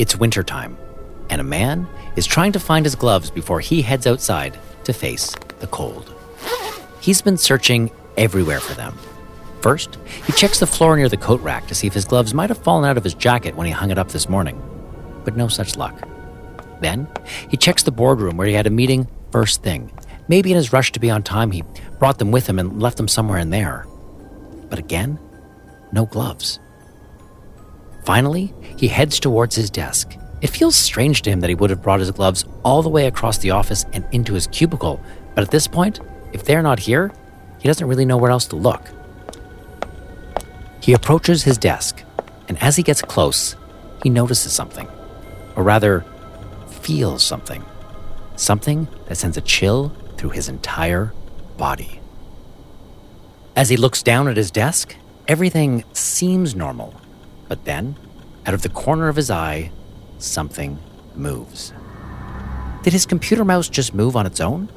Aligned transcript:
It's 0.00 0.16
wintertime, 0.16 0.78
and 1.28 1.42
a 1.42 1.44
man 1.44 1.86
is 2.16 2.24
trying 2.24 2.52
to 2.52 2.58
find 2.58 2.86
his 2.86 2.94
gloves 2.94 3.30
before 3.30 3.60
he 3.60 3.82
heads 3.82 4.06
outside 4.06 4.58
to 4.84 4.94
face 4.94 5.36
the 5.58 5.66
cold. 5.66 6.14
He's 7.02 7.20
been 7.20 7.36
searching 7.36 7.90
everywhere 8.16 8.60
for 8.60 8.72
them. 8.72 8.96
First, 9.60 9.98
he 10.26 10.32
checks 10.32 10.58
the 10.58 10.66
floor 10.66 10.96
near 10.96 11.10
the 11.10 11.18
coat 11.18 11.42
rack 11.42 11.66
to 11.66 11.74
see 11.74 11.86
if 11.86 11.92
his 11.92 12.06
gloves 12.06 12.32
might 12.32 12.48
have 12.48 12.64
fallen 12.64 12.88
out 12.88 12.96
of 12.96 13.04
his 13.04 13.12
jacket 13.12 13.54
when 13.56 13.66
he 13.66 13.74
hung 13.74 13.90
it 13.90 13.98
up 13.98 14.08
this 14.08 14.26
morning, 14.26 14.58
but 15.26 15.36
no 15.36 15.48
such 15.48 15.76
luck. 15.76 16.08
Then, 16.80 17.06
he 17.50 17.58
checks 17.58 17.82
the 17.82 17.92
boardroom 17.92 18.38
where 18.38 18.46
he 18.46 18.54
had 18.54 18.66
a 18.66 18.70
meeting 18.70 19.06
first 19.30 19.62
thing. 19.62 19.92
Maybe 20.28 20.50
in 20.50 20.56
his 20.56 20.72
rush 20.72 20.92
to 20.92 21.00
be 21.00 21.10
on 21.10 21.22
time, 21.22 21.50
he 21.50 21.62
brought 21.98 22.18
them 22.18 22.30
with 22.30 22.46
him 22.46 22.58
and 22.58 22.80
left 22.80 22.96
them 22.96 23.06
somewhere 23.06 23.38
in 23.38 23.50
there. 23.50 23.86
But 24.70 24.78
again, 24.78 25.18
no 25.92 26.06
gloves. 26.06 26.58
Finally, 28.10 28.52
he 28.76 28.88
heads 28.88 29.20
towards 29.20 29.54
his 29.54 29.70
desk. 29.70 30.16
It 30.40 30.50
feels 30.50 30.74
strange 30.74 31.22
to 31.22 31.30
him 31.30 31.38
that 31.38 31.48
he 31.48 31.54
would 31.54 31.70
have 31.70 31.80
brought 31.80 32.00
his 32.00 32.10
gloves 32.10 32.44
all 32.64 32.82
the 32.82 32.88
way 32.88 33.06
across 33.06 33.38
the 33.38 33.52
office 33.52 33.86
and 33.92 34.04
into 34.10 34.34
his 34.34 34.48
cubicle, 34.48 35.00
but 35.36 35.44
at 35.44 35.52
this 35.52 35.68
point, 35.68 36.00
if 36.32 36.44
they're 36.44 36.60
not 36.60 36.80
here, 36.80 37.12
he 37.60 37.68
doesn't 37.68 37.86
really 37.86 38.04
know 38.04 38.16
where 38.16 38.32
else 38.32 38.46
to 38.46 38.56
look. 38.56 38.82
He 40.80 40.92
approaches 40.92 41.44
his 41.44 41.56
desk, 41.56 42.02
and 42.48 42.60
as 42.60 42.74
he 42.74 42.82
gets 42.82 43.00
close, 43.00 43.54
he 44.02 44.10
notices 44.10 44.52
something. 44.52 44.88
Or 45.54 45.62
rather, 45.62 46.04
feels 46.66 47.22
something. 47.22 47.64
Something 48.34 48.88
that 49.06 49.18
sends 49.18 49.36
a 49.36 49.40
chill 49.40 49.94
through 50.16 50.30
his 50.30 50.48
entire 50.48 51.12
body. 51.56 52.00
As 53.54 53.68
he 53.68 53.76
looks 53.76 54.02
down 54.02 54.26
at 54.26 54.36
his 54.36 54.50
desk, 54.50 54.96
everything 55.28 55.84
seems 55.92 56.56
normal. 56.56 57.00
But 57.50 57.64
then, 57.64 57.96
out 58.46 58.54
of 58.54 58.62
the 58.62 58.68
corner 58.68 59.08
of 59.08 59.16
his 59.16 59.28
eye, 59.28 59.72
something 60.18 60.78
moves. 61.16 61.74
Did 62.84 62.92
his 62.92 63.04
computer 63.04 63.44
mouse 63.44 63.68
just 63.68 63.92
move 63.92 64.14
on 64.14 64.24
its 64.24 64.40
own? 64.40 64.70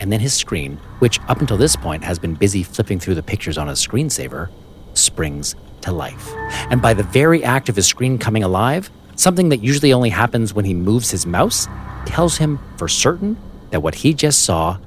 And 0.00 0.10
then 0.10 0.18
his 0.18 0.34
screen, 0.34 0.78
which 0.98 1.20
up 1.28 1.40
until 1.40 1.56
this 1.56 1.76
point 1.76 2.02
has 2.02 2.18
been 2.18 2.34
busy 2.34 2.64
flipping 2.64 2.98
through 2.98 3.14
the 3.14 3.22
pictures 3.22 3.58
on 3.58 3.68
his 3.68 3.78
screensaver, 3.78 4.50
springs 4.94 5.54
to 5.82 5.92
life. 5.92 6.32
And 6.68 6.82
by 6.82 6.94
the 6.94 7.04
very 7.04 7.44
act 7.44 7.68
of 7.68 7.76
his 7.76 7.86
screen 7.86 8.18
coming 8.18 8.42
alive, 8.42 8.90
something 9.14 9.50
that 9.50 9.62
usually 9.62 9.92
only 9.92 10.10
happens 10.10 10.52
when 10.52 10.64
he 10.64 10.74
moves 10.74 11.12
his 11.12 11.26
mouse 11.26 11.68
tells 12.06 12.38
him 12.38 12.58
for 12.76 12.88
certain 12.88 13.36
that 13.70 13.84
what 13.84 13.94
he 13.94 14.14
just 14.14 14.42
saw 14.42 14.78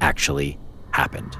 actually 0.00 0.56
happened. 0.92 1.36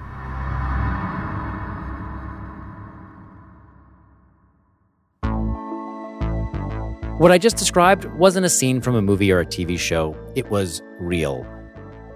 What 7.21 7.31
I 7.31 7.37
just 7.37 7.59
described 7.59 8.07
wasn't 8.15 8.47
a 8.47 8.49
scene 8.49 8.81
from 8.81 8.97
a 8.97 9.03
movie 9.03 9.31
or 9.31 9.41
a 9.41 9.45
TV 9.45 9.79
show, 9.79 10.17
it 10.35 10.51
was 10.51 10.83
real. 10.99 11.47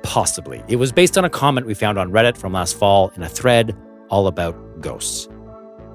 Possibly. 0.03 0.65
It 0.67 0.77
was 0.77 0.93
based 0.93 1.19
on 1.19 1.27
a 1.27 1.29
comment 1.29 1.67
we 1.67 1.75
found 1.75 1.99
on 1.99 2.11
Reddit 2.11 2.39
from 2.39 2.55
last 2.55 2.75
fall 2.79 3.13
in 3.15 3.23
a 3.23 3.29
thread 3.29 3.77
all 4.09 4.29
about 4.29 4.57
ghosts. 4.81 5.29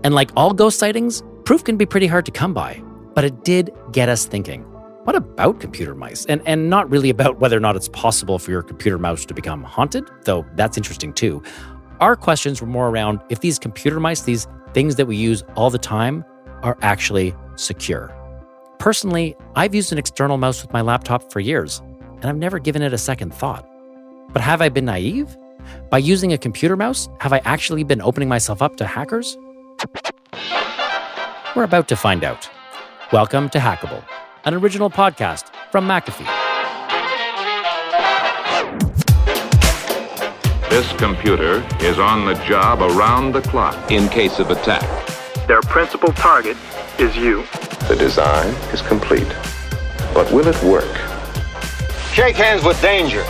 And 0.04 0.14
like 0.14 0.30
all 0.36 0.54
ghost 0.54 0.78
sightings, 0.78 1.24
proof 1.44 1.64
can 1.64 1.76
be 1.76 1.88
pretty 1.88 2.06
hard 2.06 2.24
to 2.28 2.32
come 2.32 2.54
by, 2.54 2.84
but 3.16 3.24
it 3.24 3.44
did 3.44 3.72
get 3.92 4.10
us 4.10 4.28
thinking. 4.28 4.62
What 5.06 5.16
about 5.16 5.60
computer 5.60 5.96
mice? 5.96 6.28
And, 6.28 6.44
and 6.46 6.70
not 6.70 6.88
really 6.92 7.10
about 7.10 7.40
whether 7.40 7.58
or 7.58 7.62
not 7.62 7.76
it's 7.76 7.90
possible 7.90 8.38
for 8.38 8.52
your 8.52 8.62
computer 8.62 9.00
mouse 9.00 9.26
to 9.26 9.34
become 9.34 9.64
haunted, 9.64 10.08
though 10.26 10.46
that's 10.54 10.78
interesting 10.78 11.14
too. 11.14 11.42
Our 12.00 12.16
questions 12.16 12.62
were 12.62 12.68
more 12.68 12.90
around 12.90 13.22
if 13.30 13.40
these 13.40 13.58
computer 13.58 14.00
mice, 14.00 14.22
these 14.22 14.46
things 14.76 14.98
that 14.98 15.08
we 15.08 15.16
use 15.16 15.44
all 15.56 15.72
the 15.72 15.80
time, 15.80 16.24
are 16.62 16.78
actually 16.84 17.34
secure. 17.56 18.16
Personally, 18.80 19.36
I've 19.58 19.76
used 19.76 19.92
an 19.92 19.98
external 19.98 20.38
mouse 20.38 20.62
with 20.62 20.72
my 20.72 20.80
laptop 20.80 21.34
for 21.34 21.42
years, 21.42 21.82
and 22.16 22.26
I've 22.28 22.38
never 22.38 22.60
given 22.60 22.82
it 22.82 22.94
a 22.94 22.98
second 22.98 23.34
thought. 23.34 23.68
But 24.32 24.42
have 24.42 24.62
I 24.62 24.70
been 24.70 24.86
naive? 24.86 25.36
By 25.90 25.98
using 25.98 26.32
a 26.32 26.38
computer 26.38 26.78
mouse, 26.78 27.10
have 27.20 27.34
I 27.34 27.42
actually 27.44 27.84
been 27.84 28.02
opening 28.02 28.30
myself 28.30 28.62
up 28.62 28.78
to 28.78 28.88
hackers? 28.88 29.38
We're 31.58 31.66
about 31.66 31.90
to 31.90 31.98
find 31.98 32.24
out. 32.24 32.50
Welcome 33.12 33.50
to 33.50 33.60
Hackable, 33.60 34.02
an 34.46 34.54
original 34.54 34.90
podcast 34.90 35.54
from 35.74 35.86
McAfee. 35.86 36.26
This 40.70 40.90
computer 40.94 41.68
is 41.82 42.00
on 42.00 42.26
the 42.26 42.36
job 42.46 42.80
around 42.80 43.34
the 43.34 43.42
clock 43.42 43.92
in 43.92 44.08
case 44.08 44.40
of 44.40 44.52
attack. 44.52 44.88
Their 45.48 45.60
principal 45.64 46.14
target 46.14 46.56
is 46.98 47.18
you. 47.18 47.44
The 47.90 47.96
design 47.96 48.48
is 48.72 48.82
complete. 48.84 49.28
But 50.14 50.32
will 50.32 50.48
it 50.48 50.62
work? 50.64 50.96
Shake 52.14 52.36
hands 52.36 52.64
with 52.64 52.80
danger. 52.82 53.24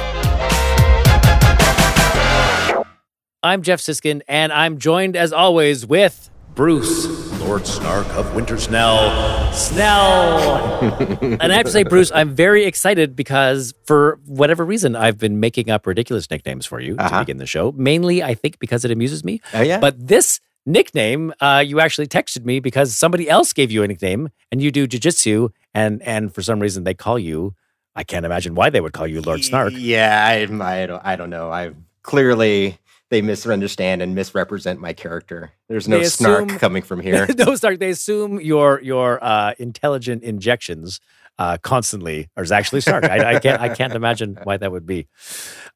I'm 3.42 3.62
Jeff 3.64 3.80
Siskind, 3.80 4.22
and 4.28 4.52
I'm 4.52 4.78
joined 4.78 5.16
as 5.16 5.31
always 5.31 5.86
with 5.86 6.30
Bruce, 6.56 7.06
Lord 7.40 7.66
Snark 7.66 8.06
of 8.18 8.36
Winter 8.36 8.58
Snell. 8.58 9.53
Snell! 9.53 10.84
and 11.22 11.41
I 11.53 11.56
have 11.56 11.66
to 11.66 11.72
say, 11.72 11.84
Bruce, 11.84 12.12
I'm 12.14 12.36
very 12.36 12.66
excited 12.66 13.16
because 13.16 13.74
for 13.86 14.20
whatever 14.26 14.66
reason, 14.66 14.94
I've 14.94 15.18
been 15.18 15.40
making 15.40 15.70
up 15.70 15.88
ridiculous 15.88 16.30
nicknames 16.30 16.66
for 16.66 16.81
you 16.81 16.97
Uh-huh. 17.00 17.09
to 17.09 17.22
begin 17.22 17.38
the 17.38 17.46
show. 17.46 17.72
Mainly, 17.78 18.22
I 18.22 18.34
think, 18.34 18.59
because 18.59 18.84
it 18.84 18.91
amuses 18.91 19.24
me. 19.24 19.40
Oh, 19.53 19.62
yeah? 19.62 19.80
But 19.80 20.06
this 20.06 20.41
nickname, 20.69 21.34
uh, 21.41 21.63
you 21.66 21.80
actually 21.80 22.07
texted 22.07 22.46
me 22.46 22.59
because 22.59 22.96
somebody 22.96 23.30
else 23.30 23.52
gave 23.52 23.72
you 23.72 23.84
a 23.84 23.88
nickname, 23.88 24.30
and 24.52 24.62
you 24.62 24.72
do 24.72 24.88
jujitsu, 24.88 25.50
and 25.74 26.02
and 26.03 26.34
for 26.34 26.41
some 26.41 26.59
reason 26.59 26.84
they 26.84 26.94
call 26.94 27.19
you. 27.19 27.56
I 27.96 28.03
can't 28.03 28.25
imagine 28.25 28.56
why 28.56 28.69
they 28.69 28.79
would 28.79 28.94
call 28.94 29.08
you 29.08 29.19
Lord 29.19 29.44
Snark. 29.44 29.74
Yeah, 29.75 30.24
I, 30.25 30.44
I 30.44 30.85
don't, 30.85 31.06
I 31.06 31.16
don't 31.18 31.29
know. 31.29 31.52
I 31.52 31.72
clearly 32.03 32.78
they 33.09 33.22
misunderstand 33.22 34.02
and 34.02 34.16
misrepresent 34.16 34.79
my 34.79 34.94
character. 34.94 35.52
There's 35.68 35.88
no 35.88 35.97
They 35.97 36.06
snark 36.06 36.47
coming 36.59 36.84
from 36.84 37.02
here. 37.02 37.28
no, 37.38 37.56
Stark. 37.56 37.79
They 37.79 37.90
assume 37.90 38.40
your 38.40 38.79
your 38.81 39.22
uh, 39.24 39.53
intelligent 39.58 40.24
injections 40.24 41.00
uh, 41.40 41.58
constantly 41.58 42.29
are 42.38 42.46
actually 42.53 42.81
Stark. 42.81 43.06
I, 43.06 43.35
I 43.35 43.40
can't 43.40 43.62
I 43.62 43.69
can't 43.69 43.94
imagine 43.94 44.38
why 44.44 44.58
that 44.58 44.72
would 44.72 44.85
be. 44.85 45.08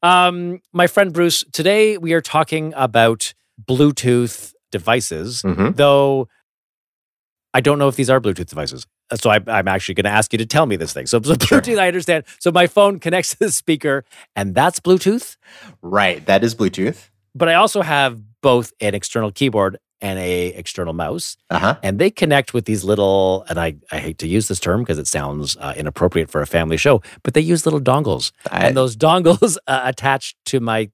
Um, 0.02 0.60
my 0.72 0.86
friend 0.86 1.12
Bruce, 1.12 1.44
today 1.52 1.98
we 1.98 2.12
are 2.12 2.20
talking 2.20 2.72
about 2.76 3.34
Bluetooth 3.62 4.53
devices, 4.78 5.42
Mhm. 5.42 5.76
though 5.76 6.28
I 7.56 7.60
don't 7.60 7.78
know 7.78 7.86
if 7.88 7.96
these 7.96 8.10
are 8.10 8.20
Bluetooth 8.20 8.46
devices. 8.48 8.86
Uh, 9.10 9.16
So 9.16 9.30
I, 9.30 9.38
I'm 9.46 9.68
actually 9.68 9.94
going 9.94 10.10
to 10.12 10.16
ask 10.20 10.32
you 10.32 10.38
to 10.38 10.46
tell 10.46 10.66
me 10.66 10.76
this 10.76 10.92
thing. 10.92 11.06
So, 11.06 11.20
so 11.22 11.34
Sure. 11.34 11.60
Bluetooth, 11.60 11.78
I 11.78 11.86
understand. 11.86 12.24
So 12.40 12.50
my 12.50 12.66
phone 12.66 12.98
connects 12.98 13.30
to 13.30 13.38
the 13.38 13.50
speaker, 13.52 14.04
and 14.34 14.54
that's 14.54 14.80
Bluetooth. 14.80 15.36
Right, 15.80 16.24
that 16.26 16.42
is 16.42 16.54
Bluetooth. 16.54 17.10
But 17.34 17.48
I 17.48 17.54
also 17.54 17.82
have 17.82 18.20
both 18.42 18.72
an 18.80 18.94
external 18.94 19.30
keyboard 19.30 19.78
and 20.00 20.18
a 20.18 20.48
external 20.48 20.92
mouse 20.92 21.36
Uh 21.50 21.58
huh. 21.58 21.74
and 21.82 21.98
they 22.00 22.10
connect 22.10 22.52
with 22.52 22.64
these 22.66 22.82
little 22.84 23.44
and 23.48 23.58
i, 23.58 23.76
I 23.92 23.98
hate 24.06 24.18
to 24.18 24.26
use 24.36 24.48
this 24.48 24.60
term 24.60 24.82
because 24.82 24.98
it 24.98 25.06
sounds 25.06 25.56
uh, 25.60 25.72
inappropriate 25.76 26.28
for 26.30 26.42
a 26.42 26.46
family 26.46 26.76
show 26.76 27.00
but 27.22 27.32
they 27.32 27.40
use 27.40 27.64
little 27.64 27.80
dongles 27.80 28.32
and 28.50 28.76
those 28.76 28.96
dongles 28.96 29.56
uh, 29.66 29.80
attached 29.84 30.36
to 30.50 30.58
my 30.60 30.90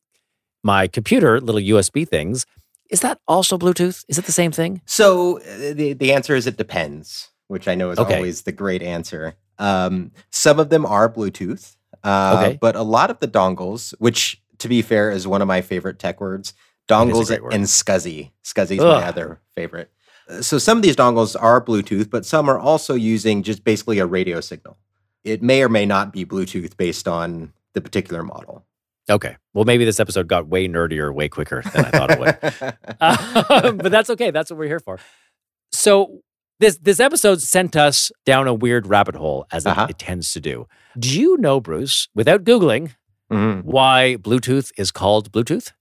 my 0.63 0.87
computer 0.87 1.41
little 1.41 1.63
usb 1.75 2.07
things 2.09 2.45
is 2.91 3.01
that 3.01 3.19
also 3.27 3.57
bluetooth 3.59 4.05
is 4.09 4.19
it 4.19 4.25
the 4.27 4.33
same 4.33 4.53
thing 4.53 4.81
So 4.87 5.39
uh, 5.39 5.75
the 5.75 5.93
the 5.95 6.13
answer 6.13 6.35
is 6.35 6.47
it 6.47 6.57
depends, 6.57 7.31
which 7.49 7.67
I 7.69 7.75
know 7.75 7.91
is 7.93 7.99
Okay. 7.99 8.17
always 8.17 8.43
the 8.43 8.53
great 8.53 8.83
answer. 8.83 9.35
Um, 9.59 10.13
some 10.31 10.59
of 10.59 10.69
them 10.71 10.85
are 10.87 11.09
Bluetooth, 11.13 11.77
uh, 12.03 12.35
Okay. 12.37 12.59
but 12.61 12.75
a 12.77 12.83
lot 12.83 13.11
of 13.11 13.19
the 13.21 13.29
dongles, 13.29 13.95
which 13.99 14.41
to 14.59 14.69
be 14.69 14.83
fair 14.83 15.11
is 15.11 15.27
one 15.27 15.43
of 15.43 15.49
my 15.49 15.61
favorite 15.63 15.99
tech 15.99 16.21
words, 16.21 16.49
It 16.51 16.55
is 16.55 16.59
a 16.89 16.95
dongles 16.95 17.31
word. 17.43 17.53
and 17.55 17.65
SCSI. 17.65 18.31
SCSI 18.45 18.77
is 18.79 18.85
my 18.85 19.03
other 19.13 19.41
favorite. 19.55 19.91
Uh, 20.29 20.43
So 20.43 20.59
some 20.59 20.77
of 20.79 20.83
these 20.83 20.97
dongles 20.97 21.37
are 21.41 21.61
Bluetooth, 21.65 22.09
but 22.11 22.25
some 22.27 22.49
are 22.51 22.59
also 22.59 22.95
using 22.95 23.43
just 23.43 23.65
basically 23.65 23.99
a 24.01 24.07
radio 24.07 24.41
signal. 24.41 24.77
It 25.25 25.43
may 25.43 25.63
or 25.63 25.69
may 25.69 25.87
not 25.87 26.13
be 26.13 26.25
Bluetooth 26.25 26.77
based 26.77 27.07
on 27.07 27.53
the 27.75 27.81
particular 27.81 28.23
model. 28.25 28.65
Okay 29.11 29.37
well 29.55 29.65
maybe 29.65 29.85
this 29.85 30.01
episode 30.01 30.29
got 30.29 30.47
way 30.49 30.67
nerdier 30.69 31.13
way 31.15 31.29
quicker 31.29 31.63
than 31.75 31.85
i 31.87 31.91
thought 31.91 32.11
it 32.11 32.19
would 32.21 32.75
Um, 33.01 33.77
but 33.79 33.91
that's 33.93 34.11
okay. 34.11 34.31
That's 34.31 34.51
what 34.51 34.59
we're 34.59 34.67
here 34.69 34.81
for. 34.81 34.99
So 35.73 36.21
this 36.59 36.79
this 36.79 37.01
episode 37.01 37.41
sent 37.41 37.75
us 37.77 38.11
down 38.27 38.47
a 38.47 38.55
weird 38.55 38.87
rabbit 38.87 39.15
hole, 39.17 39.47
as 39.51 39.65
it- 39.67 39.71
Uh-huh. 39.71 39.87
it, 39.91 39.99
tends 39.99 40.33
to 40.33 40.41
do. 40.41 40.67
Do 40.99 41.19
you 41.19 41.37
know, 41.39 41.61
Bruce, 41.61 42.09
without 42.15 42.45
googling, 42.45 42.95
Mhm. 43.33 43.65
why 43.65 44.17
Bluetooth 44.21 44.71
is 44.77 44.91
called 44.91 45.33
Bluetooth? 45.33 45.73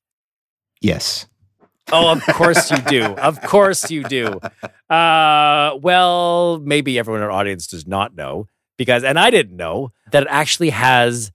Yes. 0.82 1.28
Oh, 1.92 2.12
of 2.12 2.22
course 2.28 2.70
you 2.72 2.78
do. 2.78 3.04
Of 3.04 3.42
course 3.42 3.90
you 3.92 4.04
do. 4.04 4.40
Uh, 4.90 5.76
well, 5.82 6.60
maybe 6.64 6.98
everyone 7.00 7.22
in 7.22 7.26
our 7.26 7.32
audience 7.32 7.68
does 7.68 7.86
not 7.88 8.16
know 8.16 8.48
because, 8.78 9.04
and 9.04 9.20
I 9.20 9.30
didn't 9.32 9.58
know 9.58 9.92
that 10.12 10.24
it 10.24 10.30
actually 10.32 10.70
has 10.70 11.32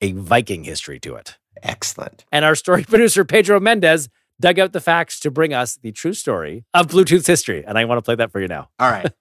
a 0.00 0.12
Viking 0.12 0.64
history 0.64 1.00
to 1.00 1.14
it. 1.14 1.38
Excellent. 1.62 2.24
And 2.30 2.44
our 2.44 2.54
story 2.54 2.84
producer, 2.88 3.24
Pedro 3.24 3.60
Mendez, 3.60 4.08
dug 4.40 4.58
out 4.58 4.72
the 4.72 4.80
facts 4.80 5.18
to 5.20 5.30
bring 5.30 5.52
us 5.52 5.76
the 5.76 5.92
true 5.92 6.14
story 6.14 6.64
of 6.72 6.88
Bluetooth's 6.88 7.26
history. 7.26 7.64
And 7.66 7.76
I 7.78 7.84
want 7.84 7.98
to 7.98 8.02
play 8.02 8.14
that 8.14 8.30
for 8.30 8.40
you 8.40 8.48
now. 8.48 8.68
All 8.78 8.90
right. 8.90 9.12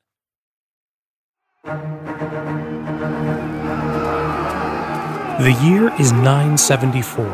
The 5.40 5.52
year 5.64 5.94
is 6.00 6.12
974, 6.14 7.26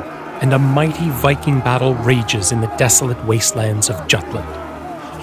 and 0.41 0.53
a 0.53 0.59
mighty 0.59 1.09
Viking 1.09 1.59
battle 1.59 1.93
rages 1.95 2.51
in 2.51 2.59
the 2.59 2.67
desolate 2.75 3.23
wastelands 3.25 3.89
of 3.89 4.07
Jutland. 4.07 4.47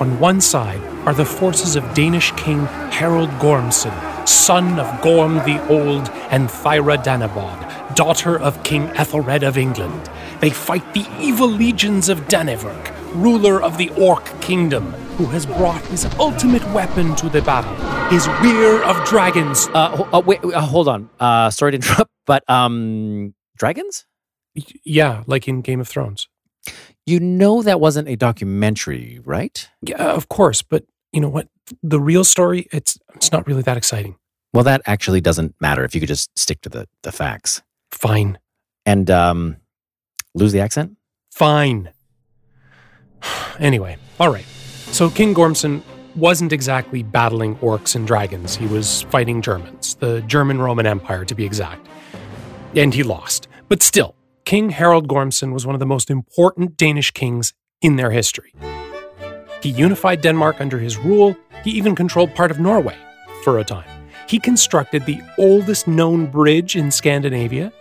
On 0.00 0.18
one 0.18 0.40
side 0.40 0.80
are 1.06 1.12
the 1.12 1.26
forces 1.26 1.76
of 1.76 1.92
Danish 1.92 2.32
king 2.32 2.60
Harald 2.90 3.28
Gormson, 3.32 3.92
son 4.26 4.78
of 4.78 5.02
Gorm 5.02 5.34
the 5.34 5.62
Old 5.68 6.08
and 6.30 6.48
Thyra 6.48 6.96
Danebod, 7.04 7.89
daughter 8.00 8.38
of 8.40 8.62
King 8.62 8.84
Ethelred 8.96 9.42
of 9.42 9.58
England. 9.58 10.08
They 10.40 10.48
fight 10.48 10.94
the 10.94 11.06
evil 11.20 11.46
legions 11.46 12.08
of 12.08 12.18
Danevirk, 12.28 12.94
ruler 13.14 13.60
of 13.60 13.76
the 13.76 13.90
Orc 13.90 14.24
kingdom, 14.40 14.92
who 15.18 15.26
has 15.26 15.44
brought 15.44 15.84
his 15.88 16.06
ultimate 16.18 16.64
weapon 16.72 17.14
to 17.16 17.28
the 17.28 17.42
battle, 17.42 17.74
his 18.08 18.26
Weir 18.40 18.82
of 18.84 19.06
Dragons. 19.06 19.68
Uh, 19.74 20.08
uh, 20.14 20.22
wait, 20.24 20.42
uh, 20.42 20.62
hold 20.62 20.88
on. 20.88 21.10
Uh, 21.20 21.50
sorry 21.50 21.72
to 21.72 21.76
interrupt, 21.76 22.10
but 22.24 22.42
um, 22.48 23.34
dragons? 23.58 24.06
Yeah, 24.82 25.22
like 25.26 25.46
in 25.46 25.60
Game 25.60 25.82
of 25.82 25.86
Thrones. 25.86 26.26
You 27.04 27.20
know 27.20 27.60
that 27.60 27.80
wasn't 27.80 28.08
a 28.08 28.16
documentary, 28.16 29.20
right? 29.22 29.68
Yeah, 29.82 30.12
of 30.12 30.30
course, 30.30 30.62
but 30.62 30.84
you 31.12 31.20
know 31.20 31.28
what? 31.28 31.48
The 31.82 32.00
real 32.00 32.24
story, 32.24 32.66
it's 32.72 32.98
it's 33.14 33.30
not 33.30 33.46
really 33.46 33.62
that 33.64 33.76
exciting. 33.76 34.16
Well, 34.54 34.64
that 34.64 34.80
actually 34.86 35.20
doesn't 35.20 35.54
matter 35.60 35.84
if 35.84 35.94
you 35.94 36.00
could 36.00 36.08
just 36.08 36.30
stick 36.38 36.62
to 36.62 36.70
the, 36.70 36.88
the 37.02 37.12
facts 37.12 37.60
Fine. 37.92 38.38
and 38.86 39.10
um, 39.10 39.56
lose 40.34 40.52
the 40.52 40.60
accent. 40.60 40.96
Fine. 41.30 41.90
anyway, 43.58 43.96
all 44.18 44.32
right. 44.32 44.44
So 44.92 45.10
King 45.10 45.34
Gormson 45.34 45.82
wasn't 46.16 46.52
exactly 46.52 47.02
battling 47.02 47.56
orcs 47.56 47.94
and 47.94 48.06
dragons. 48.06 48.56
He 48.56 48.66
was 48.66 49.02
fighting 49.02 49.42
Germans, 49.42 49.94
the 49.96 50.22
German 50.22 50.60
Roman 50.60 50.86
Empire 50.86 51.24
to 51.24 51.34
be 51.34 51.44
exact. 51.44 51.86
And 52.74 52.92
he 52.94 53.02
lost. 53.02 53.48
But 53.68 53.82
still, 53.82 54.14
King 54.44 54.70
Harald 54.70 55.06
Gormson 55.08 55.52
was 55.52 55.66
one 55.66 55.74
of 55.74 55.80
the 55.80 55.86
most 55.86 56.10
important 56.10 56.76
Danish 56.76 57.10
kings 57.12 57.52
in 57.82 57.96
their 57.96 58.10
history. 58.10 58.52
He 59.62 59.68
unified 59.70 60.22
Denmark 60.22 60.60
under 60.60 60.78
his 60.78 60.96
rule. 60.96 61.36
He 61.62 61.70
even 61.72 61.94
controlled 61.94 62.34
part 62.34 62.50
of 62.50 62.58
Norway 62.58 62.96
for 63.44 63.58
a 63.58 63.64
time. 63.64 63.88
He 64.26 64.38
constructed 64.38 65.04
the 65.06 65.20
oldest 65.38 65.86
known 65.86 66.26
bridge 66.26 66.76
in 66.76 66.90
Scandinavia. 66.90 67.72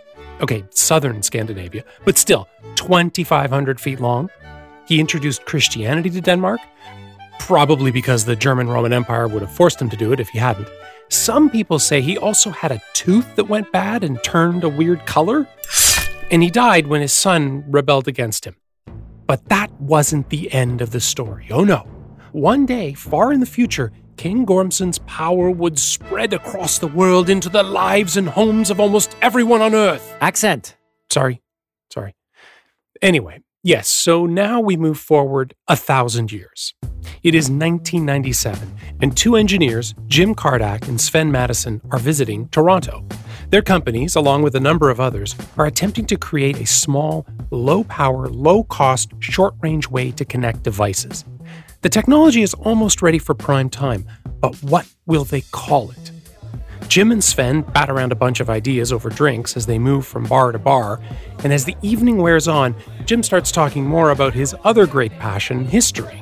Okay, 0.41 0.63
southern 0.69 1.21
Scandinavia, 1.21 1.83
but 2.06 2.18
still 2.18 2.47
2,500 2.75 3.80
feet 3.80 4.00
long. 4.00 4.30
He 4.86 5.00
introduced 5.00 5.45
Christianity 5.45 6.09
to 6.12 6.21
Denmark, 6.21 6.59
probably 7.39 7.91
because 7.91 8.25
the 8.25 8.36
German 8.36 8.69
Roman 8.69 8.94
Empire 8.94 9.27
would 9.27 9.41
have 9.41 9.53
forced 9.53 9.81
him 9.81 9.89
to 9.89 9.97
do 9.97 10.13
it 10.13 10.19
if 10.19 10.30
he 10.30 10.39
hadn't. 10.39 10.69
Some 11.09 11.50
people 11.50 11.80
say 11.80 12.01
he 12.01 12.18
also 12.18 12.51
had 12.51 12.71
a 12.71 12.81
tooth 12.94 13.36
that 13.36 13.50
went 13.50 13.71
bad 13.71 14.03
and 14.03 14.24
turned 14.24 14.63
a 14.63 14.69
weird 14.69 15.06
color, 15.06 15.47
and 16.31 16.41
he 16.41 16.50
died 16.50 16.88
when 16.88 17.01
his 17.01 17.13
son 17.13 17.63
rebelled 17.68 18.07
against 18.07 18.45
him. 18.45 18.56
But 19.27 19.50
that 19.50 19.71
wasn't 19.80 20.30
the 20.30 20.51
end 20.53 20.81
of 20.81 20.91
the 20.91 21.00
story. 21.00 21.47
Oh 21.51 21.63
no. 21.63 21.88
One 22.31 22.65
day, 22.65 22.94
far 22.94 23.33
in 23.33 23.39
the 23.39 23.45
future, 23.45 23.91
King 24.19 24.44
Gormson's 24.44 25.00
power 25.07 25.50
would 25.50 25.80
spread 25.80 26.33
across 26.33 26.77
the 26.77 26.88
world 26.88 27.30
into 27.30 27.48
the 27.48 27.63
lives 27.63 28.18
and 28.18 28.27
homes 28.27 28.69
of 28.69 28.77
almost 28.77 29.16
everyone 29.21 29.62
on 29.62 29.74
Earth. 29.74 30.13
Accent. 30.19 30.75
Sorry. 31.10 31.42
Sorry. 31.89 32.13
Anyway, 33.01 33.39
yes, 33.63 33.88
so 33.88 34.25
now 34.25 34.60
we 34.60 34.75
move 34.75 35.00
forward 35.00 35.56
a 35.69 35.77
thousand 35.77 36.33
years. 36.33 36.74
It 37.24 37.33
is 37.33 37.45
1997, 37.45 38.75
and 39.01 39.16
two 39.16 39.38
engineers, 39.38 39.95
Jim 40.07 40.36
Kardach 40.36 40.89
and 40.89 41.00
Sven 41.00 41.31
Mattisson, 41.31 41.80
are 41.94 42.00
visiting 42.00 42.50
Toronto. 42.50 43.06
Their 43.51 43.62
companies, 43.62 44.18
along 44.18 44.42
with 44.42 44.54
a 44.54 44.60
number 44.60 44.89
of 44.89 45.00
others, 45.00 45.33
are 45.57 45.65
attempting 45.65 46.06
to 46.07 46.18
create 46.18 46.60
a 46.60 46.65
small, 46.65 47.25
low 47.51 47.86
power, 47.86 48.27
low 48.27 48.65
cost, 48.65 49.13
short 49.19 49.56
range 49.62 49.89
way 49.89 50.12
to 50.12 50.25
connect 50.25 50.63
devices. 50.63 51.24
The 51.81 51.87
technology 51.87 52.41
is 52.41 52.53
almost 52.55 53.01
ready 53.01 53.19
for 53.19 53.33
prime 53.33 53.69
time, 53.69 54.05
but 54.41 54.53
what 54.61 54.85
will 55.05 55.23
they 55.23 55.39
call 55.39 55.91
it? 55.91 56.11
Jim 56.89 57.09
and 57.09 57.23
Sven 57.23 57.61
bat 57.61 57.89
around 57.89 58.11
a 58.11 58.15
bunch 58.15 58.41
of 58.41 58.49
ideas 58.49 58.91
over 58.91 59.09
drinks 59.09 59.55
as 59.55 59.65
they 59.65 59.79
move 59.79 60.05
from 60.05 60.25
bar 60.25 60.51
to 60.51 60.59
bar, 60.59 60.99
and 61.41 61.53
as 61.53 61.63
the 61.63 61.77
evening 61.81 62.17
wears 62.17 62.49
on, 62.49 62.75
Jim 63.05 63.23
starts 63.23 63.49
talking 63.49 63.85
more 63.85 64.09
about 64.09 64.33
his 64.33 64.53
other 64.65 64.85
great 64.85 65.13
passion, 65.19 65.63
history. 65.63 66.21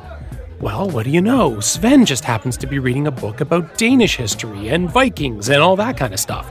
Well, 0.59 0.91
what 0.91 1.05
do 1.05 1.09
you 1.09 1.21
know? 1.21 1.59
Sven 1.59 2.05
just 2.05 2.23
happens 2.23 2.55
to 2.57 2.67
be 2.67 2.77
reading 2.77 3.07
a 3.07 3.11
book 3.11 3.41
about 3.41 3.79
Danish 3.79 4.15
history 4.15 4.69
and 4.69 4.87
Vikings 4.87 5.49
and 5.49 5.63
all 5.63 5.75
that 5.77 5.97
kind 5.97 6.13
of 6.13 6.19
stuff. 6.19 6.47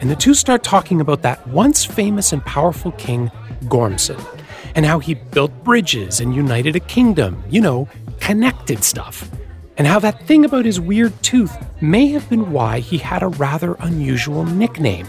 And 0.00 0.10
the 0.10 0.16
two 0.16 0.34
start 0.34 0.64
talking 0.64 1.00
about 1.00 1.22
that 1.22 1.46
once 1.46 1.84
famous 1.84 2.32
and 2.32 2.44
powerful 2.44 2.90
king, 2.92 3.30
Gormson, 3.66 4.20
and 4.74 4.84
how 4.84 4.98
he 4.98 5.14
built 5.14 5.52
bridges 5.62 6.18
and 6.18 6.34
united 6.34 6.74
a 6.74 6.80
kingdom, 6.80 7.40
you 7.48 7.60
know, 7.60 7.88
connected 8.20 8.84
stuff 8.84 9.28
and 9.78 9.86
how 9.86 10.00
that 10.00 10.26
thing 10.26 10.44
about 10.44 10.64
his 10.64 10.80
weird 10.80 11.12
tooth 11.22 11.56
may 11.80 12.08
have 12.08 12.28
been 12.28 12.50
why 12.50 12.80
he 12.80 12.98
had 12.98 13.22
a 13.22 13.28
rather 13.28 13.74
unusual 13.74 14.44
nickname. 14.44 15.06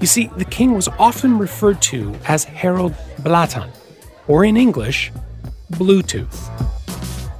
You 0.00 0.06
see, 0.06 0.26
the 0.36 0.44
king 0.44 0.74
was 0.74 0.88
often 0.98 1.38
referred 1.38 1.80
to 1.82 2.14
as 2.26 2.44
Harold 2.44 2.94
Blatan, 3.22 3.70
or 4.26 4.44
in 4.44 4.56
English, 4.56 5.12
Bluetooth. 5.72 6.50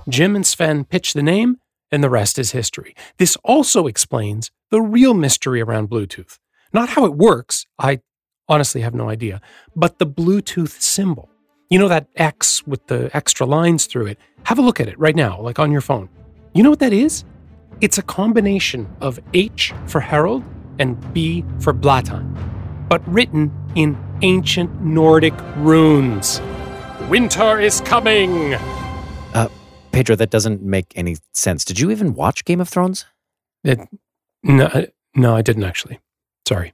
Jim 0.09 0.37
and 0.37 0.47
Sven 0.47 0.85
pitched 0.85 1.15
the 1.15 1.23
name, 1.23 1.59
and 1.91 2.03
the 2.03 2.11
rest 2.11 2.38
is 2.38 2.53
history. 2.53 2.94
This 3.19 3.37
also 3.44 3.87
explains 3.87 4.50
the 4.70 4.81
real 4.81 5.15
mystery 5.15 5.61
around 5.61 5.91
Bluetooth. 5.91 6.38
Not 6.73 6.91
how 6.91 7.05
it 7.05 7.15
works, 7.15 7.67
I 7.79 8.00
honestly 8.49 8.82
have 8.82 8.94
no 8.94 9.09
idea, 9.09 9.41
but 9.75 9.99
the 9.99 10.06
Bluetooth 10.06 10.81
symbol. 10.81 11.31
You 11.70 11.79
know 11.79 11.88
that 11.88 12.06
X 12.17 12.67
with 12.67 12.87
the 12.87 13.11
extra 13.15 13.44
lines 13.44 13.85
through 13.85 14.06
it? 14.06 14.19
Have 14.44 14.59
a 14.59 14.62
look 14.62 14.81
at 14.81 14.88
it 14.88 14.99
right 14.99 15.15
now, 15.15 15.38
like 15.43 15.59
on 15.59 15.70
your 15.70 15.82
phone. 15.82 16.09
You 16.55 16.62
know 16.62 16.70
what 16.70 16.79
that 16.79 16.94
is? 16.94 17.25
It's 17.82 17.99
a 17.99 18.03
combination 18.03 18.88
of 19.03 19.20
H 19.35 19.75
for 19.87 20.00
Harold 20.00 20.43
and 20.79 20.97
B 21.12 21.44
for 21.61 21.75
Blatan, 21.75 22.35
but 22.88 23.06
written 23.06 23.53
in 23.75 23.99
ancient 24.23 24.81
Nordic 24.82 25.35
runes. 25.56 26.41
Winter 27.11 27.61
is 27.61 27.82
coming! 27.82 28.55
Uh, 29.35 29.49
Pedro, 29.93 30.17
that 30.17 30.31
doesn't 30.31 30.62
make 30.62 30.94
any 30.97 31.19
sense. 31.35 31.67
Did 31.67 31.79
you 31.79 31.91
even 31.91 32.15
watch 32.15 32.47
Game 32.47 32.62
of 32.62 32.70
Thrones? 32.70 33.05
It, 33.62 33.79
no, 34.43 34.87
no, 35.15 35.37
I 35.37 35.43
didn't 35.43 35.65
actually. 35.65 36.01
Sorry. 36.46 36.72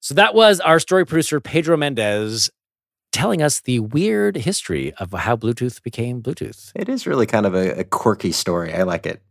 So 0.00 0.14
that 0.14 0.34
was 0.34 0.58
our 0.58 0.80
story 0.80 1.06
producer, 1.06 1.40
Pedro 1.40 1.76
Mendez, 1.76 2.50
telling 3.12 3.42
us 3.42 3.60
the 3.60 3.78
weird 3.80 4.36
history 4.36 4.92
of 4.94 5.12
how 5.12 5.36
Bluetooth 5.36 5.82
became 5.82 6.22
Bluetooth. 6.22 6.72
It 6.74 6.88
is 6.88 7.06
really 7.06 7.26
kind 7.26 7.46
of 7.46 7.54
a, 7.54 7.80
a 7.80 7.84
quirky 7.84 8.32
story. 8.32 8.72
I 8.72 8.82
like 8.82 9.06
it. 9.06 9.22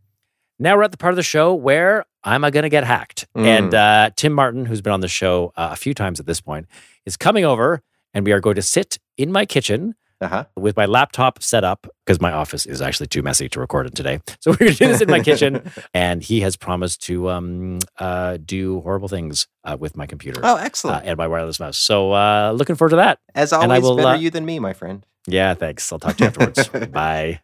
Now 0.59 0.77
we're 0.77 0.83
at 0.83 0.91
the 0.91 0.97
part 0.97 1.11
of 1.11 1.17
the 1.17 1.23
show 1.23 1.53
where 1.55 2.05
I'm 2.23 2.41
going 2.41 2.53
to 2.63 2.69
get 2.69 2.83
hacked. 2.83 3.27
Mm. 3.35 3.45
And 3.45 3.73
uh, 3.73 4.11
Tim 4.15 4.31
Martin, 4.31 4.65
who's 4.65 4.81
been 4.81 4.93
on 4.93 5.01
the 5.01 5.07
show 5.07 5.51
uh, 5.57 5.69
a 5.71 5.75
few 5.75 5.95
times 5.95 6.19
at 6.19 6.27
this 6.27 6.39
point, 6.39 6.67
is 7.05 7.17
coming 7.17 7.43
over 7.43 7.81
and 8.13 8.25
we 8.25 8.31
are 8.31 8.39
going 8.39 8.55
to 8.55 8.61
sit 8.61 8.99
in 9.17 9.31
my 9.31 9.45
kitchen 9.45 9.95
Uh 10.21 10.27
huh. 10.27 10.45
with 10.55 10.77
my 10.77 10.85
laptop 10.85 11.41
set 11.41 11.63
up 11.63 11.87
because 12.05 12.21
my 12.21 12.31
office 12.31 12.67
is 12.67 12.79
actually 12.79 13.07
too 13.07 13.23
messy 13.23 13.49
to 13.49 13.59
record 13.59 13.87
it 13.87 13.95
today. 13.95 14.19
So 14.39 14.51
we're 14.51 14.57
going 14.57 14.71
to 14.73 14.77
do 14.77 14.87
this 14.87 15.01
in 15.01 15.09
my 15.09 15.19
kitchen. 15.19 15.71
And 15.95 16.21
he 16.21 16.41
has 16.41 16.55
promised 16.55 17.01
to 17.07 17.29
um, 17.31 17.79
uh, 17.97 18.37
do 18.43 18.81
horrible 18.81 19.07
things 19.07 19.47
uh, 19.63 19.77
with 19.79 19.97
my 19.97 20.05
computer 20.05 20.39
Oh, 20.43 20.55
uh, 20.57 20.59
excellent. 20.61 21.05
and 21.05 21.17
my 21.17 21.27
wireless 21.27 21.59
mouse. 21.59 21.77
So 21.77 22.11
uh, 22.13 22.53
looking 22.55 22.75
forward 22.75 22.91
to 22.91 22.95
that. 22.97 23.17
As 23.33 23.51
and 23.51 23.63
I 23.73 23.77
always, 23.77 23.81
will, 23.83 23.95
better 23.97 24.09
uh, 24.09 24.15
you 24.17 24.29
than 24.29 24.45
me, 24.45 24.59
my 24.59 24.73
friend. 24.73 25.03
Yeah, 25.27 25.53
thanks. 25.55 25.91
I'll 25.91 25.99
talk 25.99 26.17
to 26.17 26.23
you 26.23 26.27
afterwards. 26.27 26.67
Bye. 26.91 27.41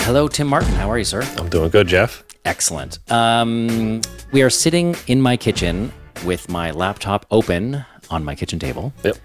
Hello, 0.00 0.28
Tim 0.28 0.46
Martin. 0.48 0.72
How 0.74 0.90
are 0.90 0.98
you, 0.98 1.04
sir? 1.04 1.22
I'm 1.38 1.48
doing 1.48 1.70
good, 1.70 1.86
Jeff. 1.86 2.24
Excellent. 2.44 2.98
Um, 3.10 4.00
we 4.32 4.42
are 4.42 4.50
sitting 4.50 4.96
in 5.06 5.22
my 5.22 5.36
kitchen 5.36 5.92
with 6.24 6.48
my 6.48 6.70
laptop 6.70 7.26
open 7.30 7.84
on 8.10 8.24
my 8.24 8.34
kitchen 8.34 8.58
table. 8.58 8.92
Yep. 9.02 9.16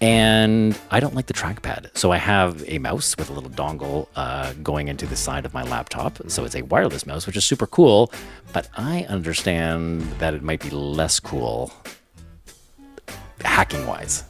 And 0.00 0.76
I 0.90 0.98
don't 0.98 1.14
like 1.14 1.26
the 1.26 1.32
trackpad. 1.32 1.96
So 1.96 2.10
I 2.10 2.16
have 2.16 2.68
a 2.68 2.78
mouse 2.78 3.16
with 3.16 3.30
a 3.30 3.32
little 3.32 3.50
dongle 3.50 4.08
uh, 4.16 4.52
going 4.54 4.88
into 4.88 5.06
the 5.06 5.14
side 5.14 5.44
of 5.44 5.54
my 5.54 5.62
laptop. 5.62 6.18
So 6.28 6.44
it's 6.44 6.56
a 6.56 6.62
wireless 6.62 7.06
mouse, 7.06 7.24
which 7.24 7.36
is 7.36 7.44
super 7.44 7.68
cool. 7.68 8.12
But 8.52 8.68
I 8.76 9.04
understand 9.08 10.02
that 10.18 10.34
it 10.34 10.42
might 10.42 10.60
be 10.60 10.70
less 10.70 11.20
cool 11.20 11.72
hacking 13.44 13.86
wise. 13.86 14.24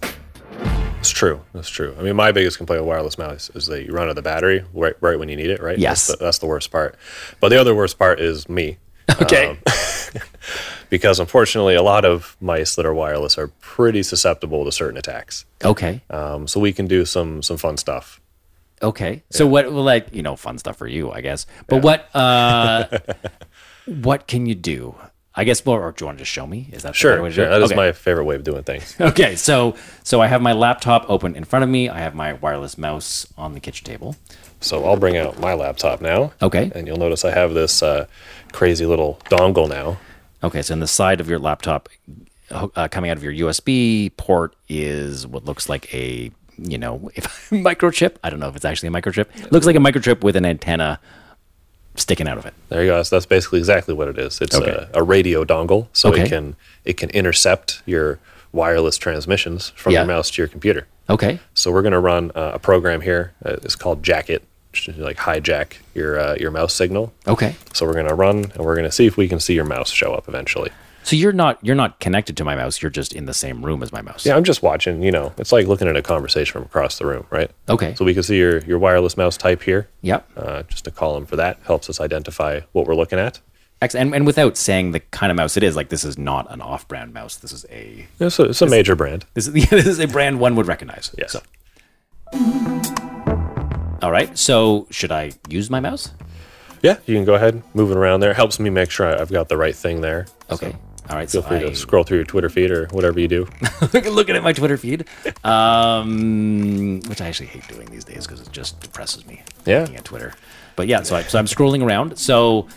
It's 1.01 1.11
true. 1.11 1.41
That's 1.55 1.71
true. 1.71 1.97
I 1.99 2.03
mean, 2.03 2.17
my 2.17 2.33
biggest 2.33 2.59
complaint 2.59 2.83
with 2.83 2.89
wireless 2.89 3.17
mouse 3.17 3.51
is 3.55 3.67
that 3.67 3.85
you 3.85 3.93
run 3.93 4.05
out 4.05 4.11
of 4.11 4.17
the 4.17 4.23
battery 4.23 4.65
right, 4.75 4.95
right 5.01 5.19
when 5.19 5.29
you 5.29 5.37
need 5.37 5.51
it, 5.51 5.63
right? 5.63 5.79
Yes. 5.79 6.07
That's 6.07 6.19
the, 6.19 6.25
that's 6.25 6.39
the 6.39 6.47
worst 6.47 6.71
part. 6.71 6.97
But 7.41 7.49
the 7.49 7.61
other 7.61 7.75
worst 7.75 7.99
part 7.99 8.21
is 8.21 8.49
me. 8.49 8.79
Okay. 9.21 9.51
Um, 9.51 9.59
because 10.91 11.21
unfortunately, 11.21 11.75
a 11.75 11.83
lot 11.83 12.05
of 12.05 12.37
mice 12.41 12.75
that 12.77 12.87
are 12.87 12.95
wireless 12.95 13.39
are 13.39 13.49
pretty 13.61 14.03
susceptible 14.03 14.65
to 14.65 14.73
certain 14.73 14.97
attacks. 14.99 15.45
okay. 15.65 16.01
Um, 16.11 16.47
so 16.47 16.61
we 16.61 16.73
can 16.73 16.87
do 16.87 17.05
some 17.05 17.43
some 17.43 17.57
fun 17.57 17.77
stuff. 17.77 18.21
Okay. 18.83 19.23
So 19.31 19.47
what 19.47 19.73
well, 19.73 19.85
like, 19.85 20.09
you 20.13 20.23
know, 20.23 20.37
fun 20.37 20.59
stuff 20.59 20.77
for 20.77 20.89
you, 20.89 21.11
I 21.13 21.21
guess. 21.21 21.47
But 21.69 21.83
what 21.83 22.15
uh 22.15 22.87
what 23.87 24.27
can 24.27 24.47
you 24.47 24.55
do? 24.55 24.95
I 25.35 25.45
guess 25.45 25.65
well, 25.65 25.77
or 25.77 25.93
do 25.93 26.03
you 26.03 26.07
want 26.07 26.19
to 26.19 26.23
just 26.25 26.31
show 26.33 26.47
me? 26.47 26.69
Is 26.73 26.83
that 26.83 26.95
Sure, 26.95 27.17
sure. 27.31 27.45
it? 27.47 27.49
That 27.49 27.63
is 27.63 27.71
Okay. 27.71 27.77
my 27.77 27.93
favorite 27.93 28.25
way 28.25 28.35
of 28.37 28.45
doing 28.45 28.63
things. 28.65 28.95
Okay, 29.01 29.35
so 29.37 29.75
so 30.03 30.21
I 30.21 30.27
have 30.27 30.43
my 30.43 30.53
laptop 30.53 31.07
open 31.09 31.35
in 31.37 31.45
front 31.45 31.63
of 31.63 31.69
me. 31.71 31.89
I 31.89 31.99
have 32.01 32.15
my 32.15 32.35
wireless 32.35 32.77
mouse 32.77 33.27
on 33.39 33.55
the 33.55 33.61
kitchen 33.61 33.87
table. 33.87 34.17
So 34.61 34.85
I'll 34.85 34.97
bring 34.97 35.17
out 35.17 35.41
my 35.41 35.55
laptop 35.55 36.01
now. 36.01 36.33
Okay. 36.41 36.71
And 36.75 36.87
you'll 36.87 36.99
notice 36.99 37.25
I 37.25 37.31
have 37.33 37.55
this 37.55 37.83
uh, 37.83 38.07
crazy 38.53 38.87
little 38.87 39.19
dongle 39.25 39.69
now. 39.69 39.99
Okay, 40.45 40.63
so 40.63 40.73
in 40.75 40.81
the 40.81 40.87
side 40.87 41.21
of 41.21 41.29
your 41.29 41.39
laptop, 41.39 41.89
uh, 42.51 42.87
coming 42.89 43.11
out 43.11 43.17
of 43.17 43.25
your 43.25 43.33
USB 43.33 44.11
port 44.17 44.55
is 44.69 45.27
what 45.27 45.45
looks 45.45 45.69
like 45.69 45.93
a 45.95 46.31
you 46.59 46.77
know 46.79 47.11
if, 47.15 47.25
microchip. 47.51 48.17
I 48.23 48.29
don't 48.31 48.39
know 48.39 48.49
if 48.49 48.57
it's 48.57 48.65
actually 48.67 48.89
a 48.89 48.93
microchip. 48.93 49.51
Looks 49.51 49.65
like 49.67 49.77
a 49.77 49.79
microchip 49.81 50.23
with 50.23 50.37
an 50.37 50.45
antenna 50.45 51.01
sticking 51.97 52.27
out 52.29 52.39
of 52.39 52.47
it. 52.47 52.55
There 52.69 52.83
you 52.83 52.91
go. 52.91 53.03
So 53.03 53.17
that's 53.17 53.27
basically 53.27 53.59
exactly 53.59 53.95
what 53.95 54.09
it 54.09 54.19
is. 54.19 54.41
It's 54.41 54.57
Okay. 54.57 54.71
a, 54.71 54.89
a 54.95 55.03
radio 55.03 55.45
dongle, 55.45 55.89
so 55.93 56.11
Okay. 56.11 56.23
it 56.23 56.29
can 56.29 56.57
it 56.85 56.97
can 56.97 57.11
intercept 57.11 57.83
your 57.87 58.19
wireless 58.53 58.99
transmissions 58.99 59.73
from 59.77 59.93
Yeah. 59.93 60.01
your 60.01 60.07
mouse 60.07 60.31
to 60.31 60.43
your 60.43 60.49
computer. 60.49 60.87
Okay, 61.11 61.41
So 61.55 61.71
we're 61.73 61.83
going 61.83 61.93
to 61.93 61.99
run 61.99 62.31
uh, 62.35 62.53
a 62.55 62.59
program 62.59 63.01
here. 63.01 63.33
Uh, 63.45 63.55
it's 63.63 63.75
called 63.77 64.03
JackIt, 64.03 64.41
which 64.71 64.89
is 64.89 64.97
like 64.99 65.17
hijack 65.19 65.75
your 65.95 66.19
uh, 66.19 66.35
your 66.37 66.51
mouse 66.51 66.73
signal. 66.73 67.13
okay. 67.27 67.57
So 67.75 67.85
we're 67.87 67.93
going 67.95 68.09
to 68.09 68.15
run 68.15 68.37
and 68.55 68.59
we're 68.65 68.75
going 68.77 68.89
to 68.89 68.93
see 68.93 69.07
if 69.07 69.17
we 69.17 69.29
can 69.29 69.41
see 69.41 69.55
your 69.55 69.65
mouse 69.65 69.91
show 69.91 70.15
up 70.15 70.29
eventually. 70.29 70.71
So 71.05 71.17
you're 71.17 71.33
not 71.33 71.59
you're 71.63 71.75
not 71.77 71.99
connected 72.01 72.37
to 72.37 72.45
my 72.45 72.55
mouse. 72.55 72.81
You're 72.81 72.91
just 72.91 73.13
in 73.13 73.27
the 73.27 73.35
same 73.35 73.65
room 73.65 73.83
as 73.83 73.93
my 73.93 74.03
mouse. 74.03 74.25
Yeah, 74.25 74.37
I'm 74.37 74.45
just 74.45 74.63
watching. 74.63 75.03
You 75.03 75.11
know, 75.11 75.33
it's 75.37 75.53
like 75.53 75.67
looking 75.67 75.89
at 75.89 75.97
a 75.97 76.03
conversation 76.03 76.53
from 76.53 76.63
across 76.63 76.99
the 76.99 77.07
room, 77.07 77.27
right? 77.31 77.51
Okay. 77.69 77.95
So 77.97 78.05
we 78.05 78.15
can 78.15 78.23
see 78.23 78.39
your 78.39 78.59
your 78.61 78.79
wireless 78.79 79.17
mouse 79.17 79.37
type 79.37 79.63
here. 79.63 79.89
Yep. 80.03 80.29
Uh, 80.37 80.63
just 80.65 80.87
a 80.87 80.91
column 80.91 81.27
for 81.27 81.37
that 81.37 81.59
helps 81.65 81.91
us 81.91 82.01
identify 82.01 82.61
what 82.73 82.87
we're 82.87 82.95
looking 82.95 83.19
at. 83.19 83.41
And, 83.81 84.15
and 84.15 84.25
without 84.25 84.57
saying 84.57 84.93
the 84.93 85.01
kind 85.01 85.33
of 85.33 85.37
mouse 85.37 85.57
it 85.57 85.65
is, 85.65 85.75
like 85.75 85.89
this 85.89 86.05
is 86.05 86.17
not 86.17 86.47
an 86.53 86.61
off-brand 86.61 87.13
mouse. 87.13 87.35
This 87.35 87.51
is 87.51 87.67
a 87.69 88.07
It's 88.21 88.39
a, 88.39 88.45
it's 88.45 88.63
a 88.63 88.67
major 88.69 88.95
brand. 88.95 89.25
this 89.35 89.49
is, 89.49 89.55
this 89.71 89.87
is 89.87 89.99
a 89.99 90.07
brand 90.07 90.39
one 90.39 90.55
would 90.55 90.69
recognize. 90.69 91.13
Yes. 91.19 91.33
So. 91.33 91.43
All 94.03 94.13
right. 94.13 94.39
So 94.39 94.87
should 94.91 95.11
I 95.11 95.33
use 95.49 95.69
my 95.69 95.81
mouse? 95.81 96.13
Yeah, 96.83 96.99
you 97.07 97.15
can 97.17 97.25
go 97.25 97.35
ahead, 97.35 97.63
move 97.75 97.91
it 97.91 97.97
around 97.97 98.21
there. 98.21 98.35
Helps 98.35 98.61
me 98.61 98.71
make 98.71 98.91
sure 98.91 99.07
I've 99.21 99.31
got 99.31 99.49
the 99.49 99.57
right 99.57 99.75
thing 99.75 100.01
there. 100.01 100.27
Okay. 100.51 100.77
All 101.11 101.17
right. 101.17 101.31
Feel 101.31 101.43
so 101.43 101.49
free 101.49 101.59
I, 101.59 101.63
to 101.63 101.75
scroll 101.75 102.05
through 102.05 102.19
your 102.19 102.25
Twitter 102.25 102.49
feed 102.49 102.71
or 102.71 102.87
whatever 102.87 103.19
you 103.21 103.29
do. 103.29 103.49
looking 103.93 104.37
at 104.37 104.43
my 104.43 104.53
Twitter 104.53 104.77
feed, 104.77 105.07
um, 105.45 107.01
which 107.07 107.21
I 107.21 107.29
actually 107.29 107.47
hate 107.47 107.67
doing 107.69 107.91
these 107.91 108.05
days 108.05 108.27
because 108.27 108.41
it 108.41 108.53
just 108.53 108.81
depresses 108.81 109.27
me. 109.27 109.43
Yeah. 109.67 109.81
Looking 109.81 109.97
at 109.97 110.05
Twitter. 110.05 110.35
But 110.77 110.87
yeah, 110.87 111.03
so 111.03 111.17
I, 111.17 111.23
so 111.23 111.39
I'm 111.39 111.47
scrolling 111.47 111.85
around. 111.85 112.19
So, 112.19 112.69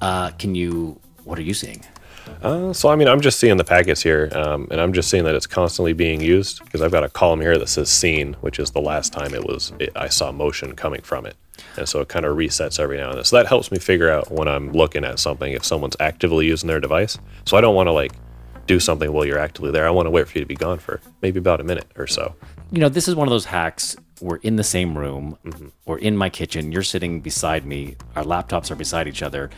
uh, 0.00 0.30
can 0.30 0.54
you? 0.54 0.98
What 1.24 1.38
are 1.38 1.42
you 1.42 1.54
seeing? 1.54 1.84
Uh, 2.42 2.72
so 2.72 2.88
I 2.88 2.96
mean, 2.96 3.08
I'm 3.08 3.20
just 3.20 3.38
seeing 3.38 3.56
the 3.56 3.64
packets 3.64 4.02
here, 4.02 4.30
um, 4.32 4.68
and 4.70 4.80
I'm 4.80 4.92
just 4.92 5.10
seeing 5.10 5.24
that 5.24 5.34
it's 5.34 5.46
constantly 5.46 5.92
being 5.92 6.20
used 6.20 6.64
because 6.64 6.82
I've 6.82 6.92
got 6.92 7.04
a 7.04 7.08
column 7.08 7.40
here 7.40 7.58
that 7.58 7.68
says 7.68 7.90
"seen," 7.90 8.34
which 8.40 8.58
is 8.58 8.70
the 8.70 8.80
last 8.80 9.12
time 9.12 9.34
it 9.34 9.44
was 9.44 9.72
it, 9.78 9.90
I 9.96 10.08
saw 10.08 10.30
motion 10.32 10.76
coming 10.76 11.02
from 11.02 11.26
it, 11.26 11.36
and 11.76 11.88
so 11.88 12.00
it 12.00 12.08
kind 12.08 12.24
of 12.24 12.36
resets 12.36 12.78
every 12.78 12.96
now 12.98 13.08
and 13.08 13.18
then. 13.18 13.24
So 13.24 13.36
that 13.36 13.46
helps 13.46 13.70
me 13.72 13.78
figure 13.78 14.10
out 14.10 14.30
when 14.30 14.48
I'm 14.48 14.72
looking 14.72 15.04
at 15.04 15.18
something 15.18 15.52
if 15.52 15.64
someone's 15.64 15.96
actively 16.00 16.46
using 16.46 16.68
their 16.68 16.80
device. 16.80 17.18
So 17.44 17.56
I 17.56 17.60
don't 17.60 17.74
want 17.74 17.88
to 17.88 17.92
like 17.92 18.12
do 18.66 18.78
something 18.78 19.12
while 19.12 19.24
you're 19.24 19.38
actively 19.38 19.70
there. 19.70 19.86
I 19.86 19.90
want 19.90 20.06
to 20.06 20.10
wait 20.10 20.28
for 20.28 20.38
you 20.38 20.44
to 20.44 20.46
be 20.46 20.54
gone 20.54 20.78
for 20.78 21.00
maybe 21.22 21.38
about 21.38 21.60
a 21.60 21.64
minute 21.64 21.90
or 21.96 22.06
so. 22.06 22.34
you 22.70 22.80
know, 22.80 22.88
this 22.90 23.08
is 23.08 23.14
one 23.14 23.26
of 23.26 23.30
those 23.30 23.46
hacks. 23.46 23.96
We're 24.20 24.36
in 24.36 24.56
the 24.56 24.64
same 24.64 24.98
room. 24.98 25.38
Mm-hmm. 25.44 25.68
We're 25.86 25.98
in 25.98 26.16
my 26.16 26.28
kitchen. 26.28 26.70
You're 26.70 26.82
sitting 26.82 27.20
beside 27.20 27.64
me. 27.64 27.96
Our 28.14 28.24
laptops 28.24 28.70
are 28.70 28.74
beside 28.74 29.08
each 29.08 29.22
other. 29.22 29.48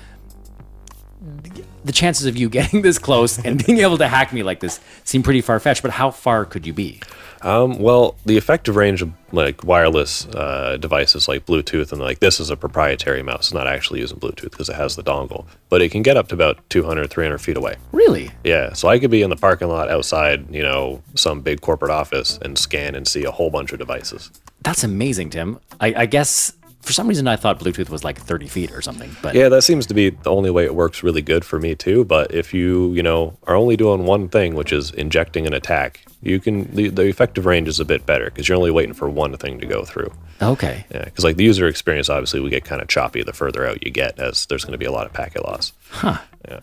The 1.85 1.93
chances 1.93 2.27
of 2.27 2.37
you 2.37 2.49
getting 2.49 2.83
this 2.83 2.99
close 2.99 3.39
and 3.39 3.65
being 3.65 3.79
able 3.79 3.99
to 3.99 4.09
hack 4.09 4.33
me 4.33 4.43
like 4.43 4.61
this 4.61 4.81
seem 5.05 5.23
pretty 5.23 5.41
far 5.41 5.61
fetched. 5.61 5.83
But 5.83 5.93
how 5.93 6.11
far 6.11 6.45
could 6.45 6.67
you 6.67 6.73
be? 6.73 7.01
Um, 7.43 7.79
well, 7.79 8.17
the 8.27 8.37
effective 8.37 8.77
range 8.77 9.01
of 9.01 9.13
like 9.33 9.65
wireless 9.65 10.27
uh, 10.27 10.77
devices 10.79 11.27
like 11.27 11.47
Bluetooth 11.47 11.91
and 11.93 12.01
like 12.01 12.19
this 12.19 12.39
is 12.39 12.51
a 12.51 12.57
proprietary 12.57 13.23
mouse. 13.23 13.47
It's 13.47 13.55
not 13.55 13.67
actually 13.67 14.01
using 14.01 14.19
Bluetooth 14.19 14.51
because 14.51 14.69
it 14.69 14.77
has 14.77 14.97
the 14.97 15.03
dongle, 15.03 15.47
but 15.71 15.81
it 15.81 15.91
can 15.91 16.03
get 16.03 16.17
up 16.17 16.29
to 16.29 16.35
about 16.35 16.59
200, 16.69 17.09
300 17.09 17.39
feet 17.39 17.57
away. 17.57 17.77
Really? 17.93 18.31
Yeah, 18.45 18.75
so 18.75 18.89
I 18.89 18.99
could 18.99 19.11
be 19.11 19.23
in 19.23 19.31
the 19.31 19.37
parking 19.37 19.69
lot 19.69 19.91
outside, 19.91 20.55
you 20.55 20.63
know, 20.63 21.03
some 21.15 21.41
big 21.41 21.63
corporate 21.63 21.91
office 21.91 22.39
and 22.43 22.59
scan 22.59 22.95
and 22.95 23.09
see 23.09 23.25
a 23.25 23.31
whole 23.31 23.51
bunch 23.51 23.73
of 23.73 23.79
devices. 23.79 24.31
That's 24.63 24.85
amazing, 24.85 25.31
Tim. 25.31 25.61
I, 25.81 25.95
I 25.97 26.07
guess 26.07 26.53
for 26.81 26.93
some 26.93 27.07
reason 27.09 27.29
I 27.29 27.37
thought 27.37 27.61
Bluetooth 27.61 27.91
was 27.91 28.05
like 28.05 28.19
30 28.19 28.49
feet 28.49 28.73
or 28.73 28.83
something. 28.83 29.15
But 29.23 29.35
Yeah, 29.35 29.49
that 29.49 29.63
seems 29.63 29.87
to 29.87 29.95
be 29.95 30.11
the 30.11 30.31
only 30.31 30.51
way 30.51 30.65
it 30.65 30.75
works 30.75 31.03
really 31.03 31.23
good 31.23 31.45
for 31.45 31.59
me 31.61 31.75
too. 31.75 32.05
But 32.05 32.33
if 32.35 32.55
you, 32.55 32.93
you 32.93 33.03
know, 33.03 33.37
are 33.45 33.55
only 33.55 33.77
doing 33.77 34.05
one 34.07 34.29
thing, 34.29 34.55
which 34.55 34.73
is 34.73 34.91
injecting 34.93 35.47
an 35.47 35.53
attack, 35.53 36.01
you 36.23 36.41
can 36.41 36.75
the, 36.75 36.89
the 36.89 37.03
effective 37.07 37.47
range 37.47 37.69
is 37.69 37.81
a 37.81 37.85
bit 37.85 38.05
better 38.07 38.27
because 38.27 38.49
you're 38.49 38.59
only 38.59 38.71
waiting 38.71 38.95
for 38.95 39.09
one 39.09 39.37
thing 39.37 39.59
to 39.61 39.67
go 39.67 39.85
through. 39.85 40.13
okay. 40.43 40.85
Yeah, 40.91 41.05
because 41.05 41.25
like 41.25 41.37
the 41.37 41.45
user 41.45 41.67
experience, 41.67 42.09
obviously, 42.11 42.41
we 42.41 42.51
get 42.51 42.65
kind 42.65 42.83
of 42.83 42.89
choppy 42.89 43.23
the 43.23 43.33
further 43.33 43.67
out 43.67 43.85
you 43.85 43.91
get, 43.91 44.19
as 44.19 44.47
there's 44.47 44.65
going 44.65 44.73
to 44.73 44.79
be 44.79 44.87
a 44.87 44.93
lot 44.93 45.07
of 45.07 45.13
packet 45.13 45.45
loss. 45.45 45.73
Huh. 45.91 46.19
Yeah. 46.49 46.61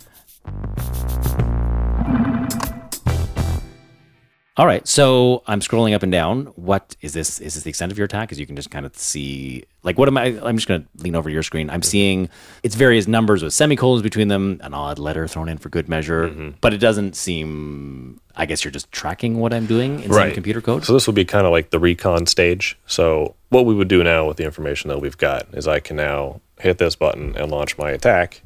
All 4.57 4.65
right, 4.65 4.87
so 4.87 5.43
I'm 5.45 5.59
scrolling 5.59 5.93
up 5.93 6.01
and 6.01 6.11
down. 6.11 6.45
What 6.55 6.95
is 7.01 7.13
this? 7.13 7.39
Is 7.39 7.53
this 7.53 7.61
the 7.63 7.69
extent 7.69 7.91
of 7.91 7.97
your 7.99 8.05
attack? 8.05 8.27
Because 8.27 8.39
you 8.39 8.47
can 8.47 8.55
just 8.55 8.71
kind 8.71 8.87
of 8.87 8.97
see, 8.97 9.63
like, 9.83 9.99
what 9.99 10.07
am 10.07 10.17
I? 10.17 10.35
I'm 10.41 10.55
just 10.57 10.67
going 10.67 10.81
to 10.81 10.87
lean 11.03 11.15
over 11.15 11.29
your 11.29 11.43
screen. 11.43 11.69
I'm 11.69 11.83
seeing 11.83 12.27
it's 12.63 12.73
various 12.73 13.07
numbers 13.07 13.43
with 13.43 13.53
semicolons 13.53 14.01
between 14.01 14.29
them, 14.29 14.59
an 14.63 14.73
odd 14.73 14.97
letter 14.97 15.27
thrown 15.27 15.47
in 15.47 15.59
for 15.59 15.69
good 15.69 15.87
measure, 15.87 16.29
Mm-hmm. 16.29 16.49
but 16.59 16.73
it 16.73 16.79
doesn't 16.79 17.15
seem. 17.15 18.19
I 18.35 18.47
guess 18.47 18.63
you're 18.63 18.71
just 18.71 18.91
tracking 18.91 19.37
what 19.37 19.53
I'm 19.53 19.67
doing 19.67 19.99
in 20.01 20.11
some 20.11 20.31
computer 20.31 20.61
code. 20.61 20.85
So 20.85 20.93
this 20.93 21.05
would 21.05 21.15
be 21.15 21.25
kind 21.25 21.45
of 21.45 21.51
like 21.51 21.69
the 21.69 21.79
recon 21.79 22.25
stage. 22.25 22.79
So 22.87 23.35
what 23.49 23.65
we 23.67 23.75
would 23.75 23.87
do 23.87 24.03
now 24.03 24.27
with 24.27 24.37
the 24.37 24.43
information 24.43 24.87
that 24.87 24.99
we've 24.99 25.17
got 25.17 25.47
is 25.53 25.67
I 25.67 25.79
can 25.79 25.97
now 25.97 26.41
hit 26.59 26.79
this 26.79 26.95
button 26.95 27.35
and 27.37 27.51
launch 27.51 27.77
my 27.77 27.91
attack, 27.91 28.41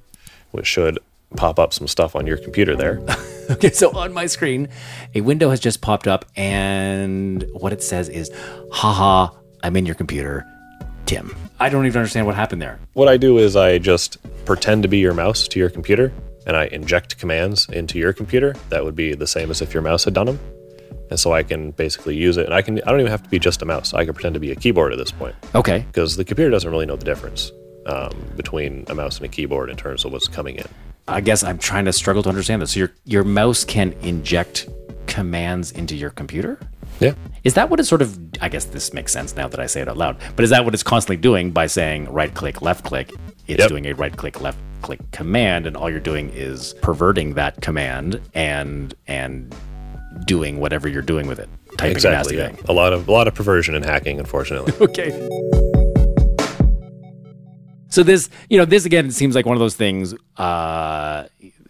which 0.52 0.68
should 0.68 1.00
pop 1.36 1.60
up 1.60 1.74
some 1.74 1.88
stuff 1.88 2.16
on 2.16 2.28
your 2.28 2.38
computer 2.38 2.76
there. 2.76 3.02
Okay, 3.50 3.72
so 3.72 3.92
on 3.98 4.14
my 4.14 4.28
screen, 4.28 4.70
a 5.14 5.20
window 5.20 5.50
has 5.50 5.60
just 5.60 5.82
popped 5.82 6.08
up, 6.08 6.24
and 6.38 7.44
what 7.52 7.74
it 7.74 7.84
says 7.84 8.08
is, 8.08 8.32
haha, 8.72 9.28
I'm 9.62 9.76
in 9.76 9.86
your 9.86 9.96
computer, 9.96 10.46
Tim. 11.06 11.36
I 11.60 11.68
don't 11.68 11.86
even 11.86 12.00
understand 12.00 12.28
what 12.28 12.36
happened 12.36 12.62
there. 12.62 12.80
what 12.94 13.10
I 13.10 13.18
do 13.18 13.40
is 13.40 13.58
I 13.58 13.78
just 13.78 14.18
pretend 14.46 14.84
to 14.84 14.88
be 14.88 15.00
your 15.00 15.14
mouse 15.14 15.50
to 15.50 15.60
your 15.60 15.70
computer 15.70 16.14
and 16.46 16.58
I 16.58 16.66
inject 16.68 17.18
commands 17.18 17.68
into 17.70 18.00
your 18.00 18.14
computer. 18.14 18.56
That 18.70 18.84
would 18.84 18.96
be 18.96 19.14
the 19.14 19.28
same 19.28 19.52
as 19.52 19.62
if 19.62 19.74
your 19.74 19.84
mouse 19.84 20.04
had 20.04 20.14
done 20.14 20.26
them. 20.26 20.40
And 21.10 21.20
so 21.20 21.34
I 21.34 21.44
can 21.44 21.72
basically 21.72 22.16
use 22.16 22.38
it. 22.38 22.46
And 22.46 22.54
I 22.54 22.62
can 22.62 22.82
I 22.84 22.90
don't 22.90 23.00
even 23.00 23.12
have 23.12 23.24
to 23.24 23.30
be 23.30 23.40
just 23.40 23.62
a 23.62 23.66
mouse. 23.66 23.94
I 23.94 24.06
can 24.06 24.14
pretend 24.14 24.34
to 24.36 24.40
be 24.40 24.52
a 24.52 24.56
keyboard 24.56 24.94
at 24.94 24.98
this 24.98 25.12
point. 25.12 25.36
Okay, 25.54 25.86
because 25.88 26.16
the 26.16 26.24
computer 26.24 26.50
doesn't 26.50 26.70
really 26.70 26.86
know 26.86 26.96
the 26.96 27.06
difference 27.06 27.52
um, 27.86 28.12
between 28.38 28.86
a 28.88 28.96
mouse 28.96 29.18
and 29.18 29.26
a 29.26 29.30
keyboard 29.30 29.70
in 29.70 29.76
terms 29.76 30.06
of 30.06 30.14
what's 30.14 30.28
coming 30.28 30.56
in. 30.56 30.68
I 31.08 31.22
guess 31.22 31.44
I'm 31.44 31.58
trying 31.58 31.86
to 31.86 31.94
struggle 31.94 32.24
to 32.24 32.30
understand 32.30 32.62
this. 32.62 32.72
So 32.74 32.80
your 32.80 32.92
your 33.06 33.24
mouse 33.24 33.64
can 33.64 33.94
inject 34.02 34.68
commands 35.08 35.72
into 35.72 35.96
your 35.96 36.10
computer? 36.12 36.60
Yeah. 37.00 37.14
Is 37.44 37.56
that 37.56 37.70
what 37.70 37.80
it's 37.80 37.90
sort 37.90 38.02
of 38.02 38.18
I 38.42 38.50
guess 38.50 38.66
this 38.66 38.94
makes 38.94 39.12
sense 39.12 39.36
now 39.36 39.48
that 39.48 39.60
I 39.60 39.66
say 39.66 39.82
it 39.82 39.88
out 39.88 39.98
loud. 39.98 40.18
But 40.36 40.44
is 40.44 40.52
that 40.52 40.64
what 40.66 40.74
it's 40.74 40.84
constantly 40.84 41.18
doing 41.18 41.52
by 41.52 41.68
saying 41.68 42.12
right 42.12 42.34
click, 42.34 42.62
left 42.62 42.86
click? 42.86 43.12
It's 43.48 43.60
Yep. 43.60 43.70
doing 43.70 43.86
a 43.88 43.94
right 43.94 44.16
click, 44.16 44.40
left 44.42 44.60
click 44.82 45.00
command 45.12 45.66
and 45.68 45.76
all 45.76 45.90
you're 45.90 46.00
doing 46.00 46.30
is 46.34 46.74
perverting 46.82 47.34
that 47.34 47.62
command 47.62 48.22
and 48.34 48.94
and 49.08 49.54
doing 50.26 50.60
whatever 50.60 50.88
you're 50.88 51.02
doing 51.02 51.28
with 51.28 51.40
it. 51.40 51.50
Typing 51.78 51.92
exactly. 51.94 52.38
Yeah. 52.38 52.50
thing. 52.50 52.66
A 52.70 52.74
lot 52.74 52.94
of 52.94 53.08
a 53.08 53.12
lot 53.12 53.28
of 53.28 53.34
perversion 53.34 53.76
and 53.76 53.84
hacking, 53.84 54.20
unfortunately. 54.20 54.74
Okay. 54.82 55.71
So 57.92 58.04
this, 58.04 58.30
you 58.50 58.58
know, 58.58 58.66
this 58.66 58.86
again 58.86 59.12
seems 59.12 59.36
like 59.36 59.46
one 59.46 59.56
of 59.56 59.60
those 59.60 59.76
things, 59.76 60.16
uh, 60.38 61.26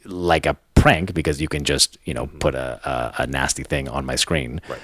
like 0.06 0.46
a 0.46 0.56
prank 0.76 1.14
because 1.14 1.42
you 1.42 1.48
can 1.48 1.64
just, 1.64 1.98
you 2.06 2.14
know, 2.14 2.28
put 2.28 2.56
a, 2.56 2.80
a, 2.88 3.24
a 3.24 3.28
nasty 3.28 3.64
thing 3.64 3.90
on 3.90 4.06
my 4.06 4.16
screen. 4.16 4.62
Right. 4.70 4.80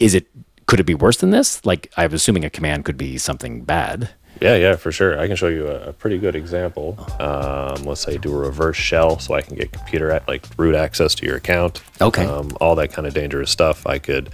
Is 0.00 0.14
it? 0.14 0.26
Could 0.66 0.80
it 0.80 0.84
be 0.84 0.94
worse 0.94 1.18
than 1.18 1.30
this? 1.30 1.64
Like, 1.66 1.92
I'm 1.98 2.14
assuming 2.14 2.44
a 2.44 2.50
command 2.50 2.86
could 2.86 2.96
be 2.96 3.18
something 3.18 3.64
bad. 3.64 4.10
yeah, 4.40 4.56
yeah, 4.56 4.76
for 4.76 4.90
sure. 4.90 5.18
I 5.20 5.26
can 5.26 5.36
show 5.36 5.48
you 5.48 5.66
a, 5.66 5.92
pretty 5.92 6.18
good 6.18 6.34
example. 6.34 6.96
Um, 7.20 7.84
let's 7.84 8.00
say 8.00 8.16
do 8.16 8.32
a 8.32 8.38
reverse 8.38 8.76
shell, 8.76 9.18
so 9.18 9.34
I 9.34 9.42
can 9.42 9.56
get 9.56 9.72
computer 9.72 10.10
at, 10.10 10.26
like 10.26 10.46
root 10.56 10.74
access 10.74 11.14
to 11.16 11.26
your 11.26 11.36
account. 11.36 11.82
Okay. 12.00 12.24
Um, 12.24 12.56
all 12.60 12.74
that 12.76 12.92
kind 12.92 13.06
of 13.06 13.12
dangerous 13.12 13.50
stuff. 13.50 13.86
I 13.86 13.98
could 13.98 14.30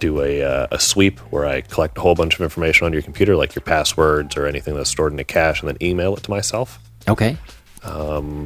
do 0.00 0.20
a, 0.22 0.42
uh, 0.42 0.66
a 0.72 0.80
sweep 0.80 1.18
where 1.30 1.46
I 1.46 1.60
collect 1.60 1.96
a 1.98 2.00
whole 2.00 2.14
bunch 2.14 2.34
of 2.34 2.40
information 2.40 2.86
on 2.86 2.92
your 2.92 3.02
computer, 3.02 3.36
like 3.36 3.54
your 3.54 3.62
passwords 3.62 4.36
or 4.36 4.46
anything 4.46 4.74
that's 4.74 4.90
stored 4.90 5.12
in 5.12 5.18
a 5.18 5.24
cache, 5.24 5.60
and 5.60 5.68
then 5.68 5.76
email 5.80 6.16
it 6.16 6.24
to 6.24 6.30
myself. 6.30 6.78
Okay. 7.08 7.36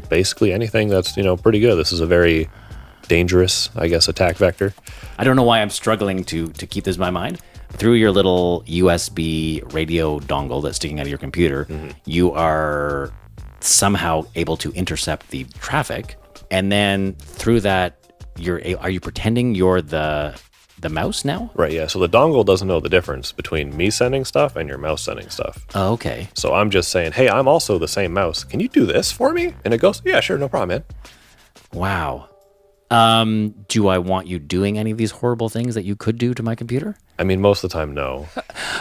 basically 0.08 0.52
anything 0.52 0.88
that's 0.88 1.16
you 1.16 1.22
know 1.22 1.36
pretty 1.36 1.60
good. 1.60 1.76
This 1.76 1.92
is 1.92 2.00
a 2.00 2.06
very 2.06 2.48
dangerous, 3.08 3.70
I 3.74 3.88
guess, 3.88 4.08
attack 4.08 4.36
vector. 4.36 4.74
I 5.18 5.24
don't 5.24 5.36
know 5.36 5.42
why 5.42 5.60
I'm 5.60 5.70
struggling 5.70 6.24
to 6.24 6.48
to 6.48 6.66
keep 6.66 6.84
this 6.84 6.96
in 6.96 7.00
my 7.00 7.10
mind, 7.10 7.40
through 7.76 7.94
your 7.94 8.10
little 8.10 8.62
USB 8.66 9.72
radio 9.72 10.20
dongle 10.20 10.62
that's 10.62 10.76
sticking 10.76 11.00
out 11.00 11.02
of 11.02 11.08
your 11.08 11.18
computer, 11.18 11.66
you 12.06 12.32
are 12.32 13.12
somehow 13.60 14.24
able 14.34 14.56
to 14.58 14.70
intercept 14.72 15.30
the 15.30 15.44
traffic, 15.60 16.16
and 16.50 16.70
then 16.70 17.14
through 17.14 17.60
that, 17.60 17.98
you're 18.36 18.60
are 18.78 18.90
you 18.90 19.00
pretending 19.00 19.54
you're 19.54 19.82
the 19.82 20.38
the 20.78 20.88
mouse 20.88 21.24
now? 21.24 21.50
Right, 21.54 21.72
yeah. 21.72 21.86
So 21.86 21.98
the 21.98 22.08
dongle 22.08 22.44
doesn't 22.44 22.66
know 22.68 22.80
the 22.80 22.88
difference 22.88 23.32
between 23.32 23.76
me 23.76 23.90
sending 23.90 24.24
stuff 24.24 24.56
and 24.56 24.68
your 24.68 24.78
mouse 24.78 25.02
sending 25.02 25.30
stuff. 25.30 25.66
Oh, 25.74 25.92
okay. 25.92 26.28
So 26.34 26.54
I'm 26.54 26.70
just 26.70 26.90
saying, 26.90 27.12
hey, 27.12 27.28
I'm 27.28 27.48
also 27.48 27.78
the 27.78 27.88
same 27.88 28.12
mouse. 28.12 28.44
Can 28.44 28.60
you 28.60 28.68
do 28.68 28.84
this 28.86 29.12
for 29.12 29.32
me? 29.32 29.54
And 29.64 29.72
it 29.72 29.78
goes, 29.78 30.02
yeah, 30.04 30.20
sure, 30.20 30.38
no 30.38 30.48
problem, 30.48 30.68
man. 30.68 30.84
Wow. 31.72 32.28
Um, 32.90 33.54
do 33.68 33.88
I 33.88 33.98
want 33.98 34.26
you 34.26 34.38
doing 34.38 34.78
any 34.78 34.90
of 34.90 34.98
these 34.98 35.10
horrible 35.10 35.48
things 35.48 35.74
that 35.74 35.84
you 35.84 35.96
could 35.96 36.18
do 36.18 36.34
to 36.34 36.42
my 36.42 36.54
computer? 36.54 36.96
I 37.18 37.24
mean, 37.24 37.40
most 37.40 37.64
of 37.64 37.70
the 37.70 37.74
time, 37.74 37.94
no. 37.94 38.28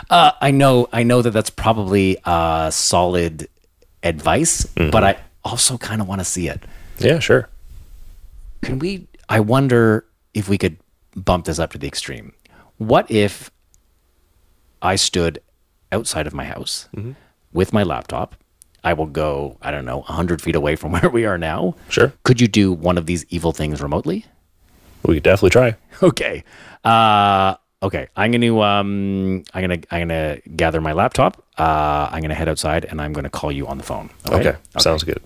Uh, 0.09 0.31
I 0.41 0.51
know, 0.51 0.89
I 0.91 1.01
know 1.01 1.21
that 1.23 1.31
that's 1.31 1.49
probably 1.49 2.17
uh, 2.25 2.69
solid 2.69 3.47
advice, 4.03 4.65
but 4.65 5.03
I 5.03 5.17
also 5.43 5.77
kind 5.77 6.01
of 6.01 6.07
want 6.07 6.19
to 6.19 6.25
see 6.25 6.47
it. 6.49 6.61
Yeah, 6.99 7.17
sure. 7.19 7.49
Can 8.61 8.79
we? 8.79 9.07
I 9.29 9.39
wonder 9.39 10.05
if 10.33 10.49
we 10.49 10.57
could 10.57 10.77
bump 11.15 11.45
this 11.45 11.59
up 11.59 11.71
to 11.71 11.77
the 11.77 11.87
extreme. 11.87 12.33
What 12.77 13.09
if 13.09 13.51
I 14.81 14.95
stood 14.95 15.39
outside 15.91 16.27
of 16.27 16.33
my 16.33 16.45
house 16.45 16.89
with 17.51 17.73
my 17.73 17.83
laptop? 17.83 18.35
I 18.83 18.93
will 18.93 19.05
go, 19.05 19.57
I 19.61 19.71
don't 19.71 19.85
know, 19.85 19.99
100 19.99 20.41
feet 20.41 20.55
away 20.55 20.75
from 20.75 20.91
where 20.95 21.09
we 21.09 21.25
are 21.25 21.37
now. 21.37 21.75
Sure. 21.89 22.11
Could 22.23 22.41
you 22.41 22.47
do 22.47 22.73
one 22.73 22.97
of 22.97 23.05
these 23.05 23.25
evil 23.29 23.51
things 23.53 23.81
remotely? 23.81 24.25
We 25.05 25.15
could 25.15 25.23
definitely 25.23 25.51
try. 25.51 25.75
Okay. 26.03 26.43
Uh, 26.83 27.55
okay. 27.81 28.07
I'm 28.17 28.31
going 28.31 28.41
to 28.41 28.61
um, 28.61 29.43
I'm 29.53 29.65
going 29.65 29.79
to 29.81 29.87
I'm 29.95 30.07
going 30.07 30.41
to 30.41 30.49
gather 30.49 30.81
my 30.81 30.91
laptop. 30.91 31.41
Uh, 31.57 32.09
I'm 32.11 32.19
going 32.19 32.29
to 32.29 32.35
head 32.35 32.49
outside 32.49 32.83
and 32.83 32.99
I'm 32.99 33.13
going 33.13 33.23
to 33.23 33.29
call 33.29 33.51
you 33.53 33.67
on 33.67 33.77
the 33.77 33.85
phone. 33.85 34.09
Okay. 34.29 34.57
Sounds 34.79 35.03
good. 35.03 35.21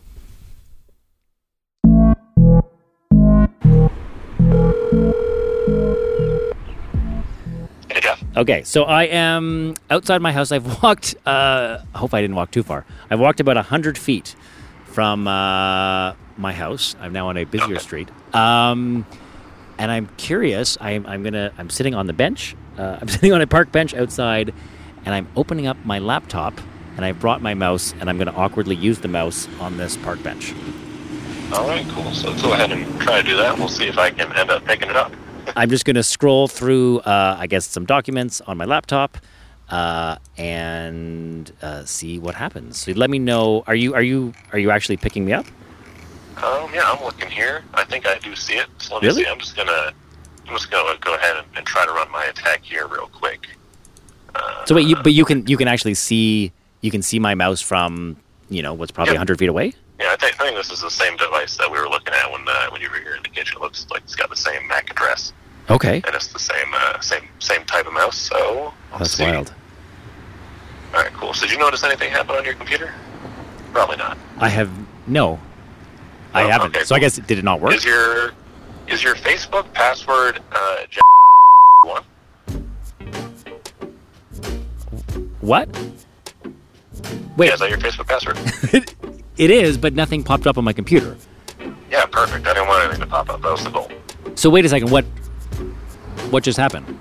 Okay, 8.38 8.62
so 8.62 8.84
I 8.84 9.06
am 9.06 9.74
outside 9.90 10.22
my 10.22 10.32
house. 10.32 10.52
I've 10.54 10.84
walked. 10.84 11.16
Uh, 11.26 11.80
I 11.94 11.98
hope 11.98 12.14
I 12.14 12.22
didn't 12.22 12.36
walk 12.36 12.52
too 12.52 12.62
far. 12.62 12.86
I've 13.10 13.20
walked 13.20 13.40
about 13.40 13.58
hundred 13.58 13.98
feet 13.98 14.36
from 14.86 15.28
uh, 15.28 16.14
my 16.38 16.54
house. 16.54 16.96
I'm 17.02 17.14
now 17.14 17.30
on 17.30 17.38
a 17.38 17.46
busier 17.46 17.80
street, 17.80 18.10
um, 18.36 19.08
and 19.80 19.92
I'm 19.92 20.08
curious. 20.18 20.78
I'm, 20.80 21.08
I'm 21.08 21.24
gonna. 21.24 21.52
I'm 21.58 21.72
sitting 21.72 21.96
on 21.96 22.06
the 22.06 22.14
bench. 22.14 22.56
Uh, 22.78 22.98
I'm 23.02 23.08
sitting 23.08 23.34
on 23.34 23.42
a 23.42 23.48
park 23.48 23.72
bench 23.72 23.96
outside, 23.96 24.54
and 25.04 25.16
I'm 25.16 25.28
opening 25.36 25.66
up 25.66 25.84
my 25.84 25.98
laptop, 25.98 26.54
and 26.96 27.04
I 27.04 27.14
brought 27.14 27.42
my 27.42 27.56
mouse, 27.56 27.96
and 28.00 28.08
I'm 28.08 28.20
gonna 28.20 28.36
awkwardly 28.36 28.76
use 28.76 29.00
the 29.00 29.08
mouse 29.08 29.48
on 29.60 29.78
this 29.78 29.98
park 29.98 30.22
bench. 30.22 30.54
All 31.54 31.68
right, 31.68 31.88
cool. 31.90 32.12
So 32.12 32.30
let's 32.30 32.44
go 32.44 32.54
ahead 32.54 32.72
and 32.72 33.02
try 33.02 33.20
to 33.20 33.28
do 33.28 33.36
that. 33.38 33.58
We'll 33.58 33.68
see 33.68 33.88
if 33.88 33.98
I 33.98 34.12
can 34.12 34.32
end 34.34 34.52
up 34.52 34.64
picking 34.66 34.92
it 34.92 34.96
up. 34.96 35.12
I'm 35.56 35.70
just 35.70 35.86
going 35.86 35.96
to 35.96 36.04
scroll 36.04 36.48
through, 36.48 37.00
uh, 37.00 37.38
I 37.40 37.48
guess, 37.48 37.66
some 37.68 37.86
documents 37.86 38.42
on 38.42 38.58
my 38.58 38.66
laptop, 38.66 39.18
uh, 39.70 40.18
and 40.38 41.52
uh, 41.62 41.86
see 41.86 42.20
what 42.20 42.36
happens. 42.36 42.78
So 42.78 42.92
let 42.94 43.10
me 43.10 43.20
know. 43.20 43.64
Are 43.68 43.76
you 43.76 43.94
are 43.94 44.02
you 44.02 44.34
are 44.54 44.60
you 44.60 44.72
actually 44.72 44.98
picking 44.98 45.26
me 45.26 45.34
up? 45.34 45.46
Um, 46.38 46.70
yeah, 46.74 46.84
I'm 46.92 47.04
looking 47.04 47.30
here. 47.30 47.64
I 47.74 47.84
think 47.84 48.06
I 48.08 48.20
do 48.20 48.36
see 48.36 48.54
it. 48.54 48.68
So 48.78 48.94
let 48.96 49.04
me 49.04 49.08
Really? 49.10 49.24
see. 49.24 49.30
I'm 49.30 49.40
just 49.40 49.56
gonna, 49.56 49.92
I'm 50.48 50.54
just 50.54 50.70
gonna 50.70 50.98
go 51.00 51.16
ahead 51.16 51.38
and, 51.38 51.48
and 51.58 51.66
try 51.66 51.86
to 51.86 51.92
run 51.92 52.12
my 52.12 52.26
attack 52.26 52.64
here 52.64 52.88
real 52.88 53.08
quick. 53.08 53.48
So 54.66 54.76
wait, 54.76 54.88
you 54.88 54.96
but 54.98 55.14
you 55.14 55.26
can 55.26 55.48
you 55.48 55.58
can 55.58 55.68
actually 55.68 55.96
see 55.96 56.52
you 56.82 56.92
can 56.92 57.02
see 57.02 57.18
my 57.20 57.34
mouse 57.34 57.60
from 57.62 58.18
you 58.50 58.62
know 58.62 58.74
what's 58.74 58.92
probably 58.92 59.14
Yep. 59.14 59.20
100 59.22 59.40
feet 59.40 59.50
away. 59.50 59.74
Yeah, 60.00 60.12
I 60.12 60.16
think, 60.16 60.40
I 60.40 60.44
think 60.46 60.56
this 60.58 60.70
is 60.70 60.80
the 60.82 60.92
same 60.92 61.18
device 61.18 61.58
that 61.58 61.72
we 61.72 61.80
were 61.80 61.90
looking 61.90 62.14
at 62.14 62.32
when 62.32 62.48
uh, 62.48 62.68
when 62.70 62.80
you 62.82 62.90
were 62.92 62.98
here 63.00 63.16
in 63.16 63.24
the 63.24 63.30
kitchen. 63.30 63.58
It 63.58 63.62
looks 63.62 63.88
like 63.90 64.04
it's 64.04 64.16
got 64.16 64.30
the 64.30 64.36
same 64.36 64.68
MAC 64.68 64.92
address, 64.92 65.34
Okay, 65.70 66.02
and 66.06 66.16
it's 66.16 66.28
the 66.28 66.40
same 66.40 66.68
uh, 66.74 67.00
same 67.02 67.24
same 67.40 67.64
type 67.66 67.88
of 67.88 67.94
mouse. 67.94 68.18
So 68.18 68.74
that's 68.98 69.12
see. 69.12 69.24
wild. 69.24 69.54
All 70.94 71.02
right, 71.04 71.12
cool. 71.14 71.34
So 71.34 71.46
did 71.46 71.52
you 71.52 71.60
notice 71.60 71.84
anything 71.84 72.10
happen 72.12 72.36
on 72.36 72.46
your 72.46 72.54
computer? 72.54 72.94
Probably 73.74 73.98
not. 73.98 74.18
I 74.38 74.48
have 74.50 74.72
no, 75.08 75.40
I 76.34 76.44
Oh, 76.44 76.48
haven't. 76.50 76.76
okay, 76.76 76.86
so 76.86 76.96
I 76.96 77.00
cool. 77.00 77.06
guess 77.06 77.18
did 77.18 77.38
it 77.38 77.44
not 77.44 77.60
work? 77.60 77.74
Is 77.74 77.84
your 77.84 78.32
is 78.88 79.04
your 79.04 79.16
Facebook 79.16 79.72
password 79.74 80.40
uh, 80.54 80.78
one? 81.84 82.04
what? 85.42 85.68
Wait, 87.36 87.48
Yeah, 87.48 87.54
is 87.54 87.60
that 87.60 87.70
your 87.70 87.78
Facebook 87.80 88.08
password? 88.08 88.38
it 89.38 89.52
is, 89.52 89.78
but 89.78 89.94
nothing 89.94 90.24
popped 90.24 90.48
up 90.48 90.58
on 90.58 90.64
my 90.64 90.74
computer. 90.74 91.18
yeah, 91.92 92.06
perfect. 92.06 92.48
I 92.48 92.54
didn't 92.54 92.68
want 92.70 92.84
anything 92.86 93.02
to 93.02 93.08
pop 93.08 93.30
up. 93.30 93.42
That 93.42 93.52
was 93.52 93.64
the 93.64 93.70
goal. 93.70 93.92
So 94.36 94.50
wait 94.50 94.66
a 94.66 94.70
second. 94.70 94.90
What 94.90 95.06
what 96.32 96.44
just 96.44 96.58
happened? 96.58 96.98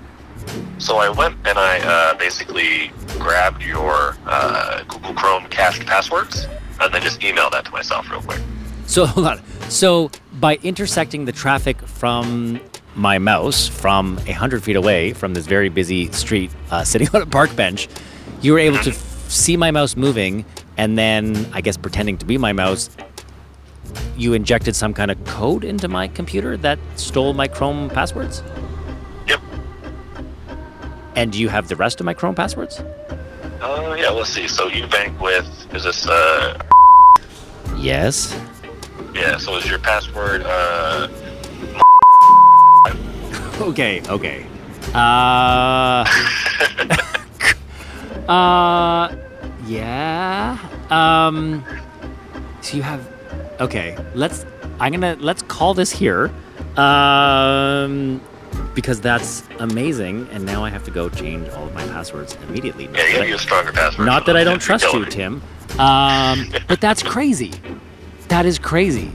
So 0.77 0.97
I 0.97 1.09
went 1.09 1.35
and 1.45 1.57
I 1.57 1.79
uh, 1.79 2.13
basically 2.17 2.91
grabbed 3.19 3.63
your 3.63 4.15
uh, 4.25 4.83
Google 4.83 5.13
Chrome 5.13 5.45
cached 5.49 5.85
passwords 5.85 6.47
and 6.79 6.93
then 6.93 7.01
just 7.01 7.19
emailed 7.21 7.51
that 7.51 7.65
to 7.65 7.71
myself 7.71 8.09
real 8.09 8.21
quick. 8.21 8.41
So 8.85 9.05
hold 9.07 9.27
on. 9.27 9.41
So 9.69 10.11
by 10.39 10.55
intersecting 10.63 11.25
the 11.25 11.31
traffic 11.31 11.81
from 11.81 12.59
my 12.95 13.19
mouse 13.19 13.67
from 13.67 14.19
a 14.27 14.31
hundred 14.31 14.63
feet 14.63 14.75
away 14.75 15.13
from 15.13 15.33
this 15.33 15.45
very 15.45 15.69
busy 15.69 16.11
street, 16.11 16.51
uh, 16.71 16.83
sitting 16.83 17.09
on 17.13 17.21
a 17.21 17.25
park 17.25 17.55
bench, 17.55 17.87
you 18.41 18.53
were 18.53 18.59
able 18.59 18.79
to 18.79 18.91
f- 18.91 19.29
see 19.29 19.57
my 19.57 19.71
mouse 19.71 19.95
moving, 19.95 20.45
and 20.77 20.97
then 20.97 21.47
I 21.53 21.61
guess 21.61 21.75
pretending 21.77 22.17
to 22.19 22.25
be 22.25 22.37
my 22.37 22.53
mouse, 22.53 22.89
you 24.15 24.33
injected 24.33 24.75
some 24.75 24.93
kind 24.93 25.11
of 25.11 25.23
code 25.25 25.63
into 25.63 25.87
my 25.87 26.07
computer 26.07 26.57
that 26.57 26.79
stole 26.95 27.33
my 27.33 27.47
Chrome 27.47 27.89
passwords. 27.89 28.43
And 31.17 31.31
do 31.31 31.39
you 31.39 31.49
have 31.49 31.67
the 31.67 31.75
rest 31.75 31.99
of 31.99 32.05
my 32.05 32.13
Chrome 32.13 32.35
passwords? 32.35 32.79
Uh, 33.59 33.95
yeah, 33.99 34.09
let's 34.09 34.29
see. 34.29 34.47
So 34.47 34.67
you 34.67 34.85
bank 34.85 35.19
with, 35.19 35.47
is 35.73 35.83
this, 35.83 36.07
uh, 36.07 36.59
Yes. 37.75 38.39
yeah, 39.15 39.37
so 39.37 39.57
is 39.57 39.67
your 39.67 39.79
password, 39.79 40.43
uh, 40.45 41.07
Okay, 43.61 44.03
okay. 44.07 44.45
Uh 44.93 46.05
Uh 48.29 49.15
yeah. 49.65 50.59
Um 50.91 51.63
so 52.61 52.77
you 52.77 52.83
have 52.83 53.01
okay, 53.59 53.97
let's 54.13 54.45
I'm 54.79 54.93
going 54.93 55.17
to 55.17 55.23
let's 55.23 55.41
call 55.41 55.73
this 55.73 55.91
here. 55.91 56.31
Um 56.77 58.21
because 58.77 59.01
that's 59.01 59.41
amazing 59.57 60.27
and 60.31 60.45
now 60.45 60.63
I 60.63 60.69
have 60.69 60.83
to 60.83 60.91
go 60.91 61.09
change 61.09 61.49
all 61.49 61.65
of 61.65 61.73
my 61.73 61.83
passwords 61.87 62.37
immediately. 62.47 62.85
Not 62.85 62.97
yeah, 62.97 63.05
you 63.07 63.11
that 63.13 63.17
gotta 63.21 63.33
I- 63.33 63.37
stronger 63.37 63.71
passwords. 63.71 64.05
not 64.05 64.27
that 64.27 64.37
I 64.37 64.43
don't 64.43 64.59
trust 64.59 64.85
you. 64.93 65.03
Tim. 65.05 65.41
Um, 65.79 66.45
but 66.67 66.79
that's 66.79 67.01
crazy. 67.01 67.51
That 68.27 68.45
is 68.45 68.59
crazy. 68.59 69.11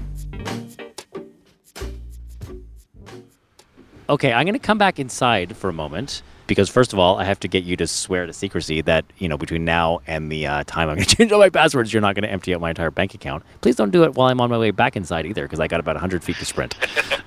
Okay, 4.10 4.32
I'm 4.32 4.44
going 4.46 4.54
to 4.54 4.58
come 4.58 4.78
back 4.78 4.98
inside 4.98 5.56
for 5.56 5.70
a 5.70 5.72
moment 5.72 6.22
because 6.52 6.68
first 6.68 6.92
of 6.92 6.98
all, 6.98 7.18
I 7.18 7.24
have 7.24 7.40
to 7.40 7.48
get 7.48 7.64
you 7.64 7.76
to 7.76 7.86
swear 7.86 8.26
to 8.26 8.32
secrecy 8.32 8.82
that 8.82 9.06
you 9.16 9.26
know 9.26 9.38
between 9.38 9.64
now 9.64 10.00
and 10.06 10.30
the 10.30 10.46
uh, 10.46 10.64
time 10.64 10.90
I'm 10.90 10.96
going 10.96 11.06
to 11.08 11.16
change 11.16 11.32
all 11.32 11.38
my 11.38 11.48
passwords, 11.48 11.92
you're 11.92 12.02
not 12.02 12.14
going 12.14 12.24
to 12.24 12.30
empty 12.30 12.54
out 12.54 12.60
my 12.60 12.68
entire 12.68 12.90
bank 12.90 13.14
account. 13.14 13.42
Please 13.62 13.76
don't 13.76 13.90
do 13.90 14.04
it 14.04 14.14
while 14.14 14.28
I'm 14.28 14.40
on 14.40 14.50
my 14.50 14.58
way 14.58 14.70
back 14.70 14.94
inside 14.94 15.24
either 15.24 15.44
because 15.44 15.60
I 15.60 15.66
got 15.66 15.80
about 15.80 15.94
100 15.94 16.22
feet 16.22 16.36
to 16.36 16.44
sprint, 16.44 16.76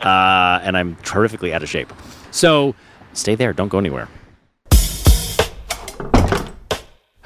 uh, 0.05 0.59
and 0.61 0.77
I'm 0.77 0.95
terrifically 0.97 1.53
out 1.53 1.63
of 1.63 1.69
shape. 1.69 1.91
So 2.29 2.75
stay 3.13 3.33
there. 3.33 3.51
Don't 3.51 3.69
go 3.69 3.79
anywhere. 3.79 4.07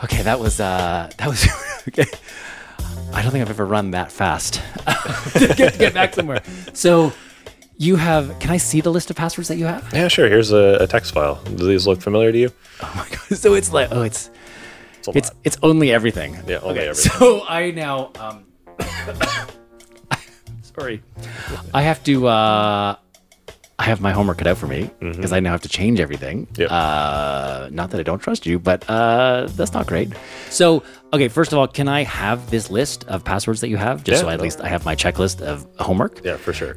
Okay, 0.01 0.21
that 0.23 0.39
was 0.39 0.61
uh, 0.61 1.09
that 1.17 1.27
was 1.27 1.45
okay. 1.89 2.05
I 3.11 3.21
don't 3.21 3.31
think 3.31 3.41
I've 3.41 3.49
ever 3.49 3.65
run 3.65 3.91
that 3.91 4.11
fast 4.11 4.61
get, 5.33 5.77
get 5.77 5.93
back 5.93 6.13
somewhere. 6.13 6.41
So 6.73 7.11
you 7.79 7.95
have? 7.95 8.37
Can 8.39 8.51
I 8.51 8.57
see 8.57 8.81
the 8.81 8.91
list 8.91 9.09
of 9.09 9.15
passwords 9.15 9.47
that 9.47 9.57
you 9.57 9.65
have? 9.65 9.89
Yeah, 9.93 10.07
sure. 10.09 10.27
Here's 10.29 10.51
a, 10.51 10.77
a 10.81 10.87
text 10.87 11.13
file. 11.13 11.35
Do 11.45 11.65
these 11.65 11.87
look 11.87 12.01
familiar 12.01 12.31
to 12.31 12.37
you? 12.37 12.51
Oh 12.83 12.93
my 12.95 13.07
god! 13.09 13.37
So 13.39 13.53
it's 13.55 13.71
like 13.73 13.87
oh, 13.91 14.01
it's 14.03 14.29
It's 15.07 15.07
it's 15.15 15.31
it's 15.45 15.57
only 15.63 15.91
everything. 15.91 16.37
Yeah, 16.47 16.59
only 16.59 16.79
Okay, 16.81 16.89
everything. 16.89 17.11
So 17.19 17.41
I 17.49 17.71
now 17.71 18.11
um, 18.19 18.45
sorry, 20.61 21.01
I 21.73 21.81
have 21.81 22.03
to. 22.03 22.27
Uh, 22.27 22.95
I 23.81 23.83
have 23.83 24.01
my 24.01 24.11
homework 24.11 24.39
cut 24.39 24.47
out 24.47 24.57
for 24.57 24.67
me 24.67 24.89
because 24.99 25.31
I 25.31 25.39
now 25.39 25.51
have 25.51 25.61
to 25.61 25.69
change 25.69 26.01
everything. 26.01 26.47
Mm-hmm. 26.47 26.61
Yep. 26.63 26.69
Uh, 26.69 27.69
not 27.71 27.91
that 27.91 27.99
I 28.01 28.03
don't 28.03 28.19
trust 28.19 28.45
you, 28.45 28.59
but 28.59 28.83
uh, 28.89 29.47
that's 29.55 29.71
not 29.71 29.87
great. 29.87 30.11
So, 30.49 30.83
okay, 31.13 31.29
first 31.29 31.53
of 31.53 31.59
all, 31.59 31.65
can 31.65 31.87
I 31.87 32.03
have 32.03 32.49
this 32.51 32.69
list 32.69 33.05
of 33.07 33.23
passwords 33.23 33.61
that 33.61 33.69
you 33.69 33.77
have, 33.77 34.03
just 34.03 34.17
Yeah, 34.17 34.27
so 34.27 34.29
at 34.31 34.39
no. 34.39 34.43
least 34.43 34.59
I 34.59 34.67
have 34.67 34.83
my 34.83 34.97
checklist 34.97 35.41
of 35.41 35.65
homework? 35.79 36.19
Yeah, 36.25 36.35
for 36.35 36.51
sure. 36.51 36.75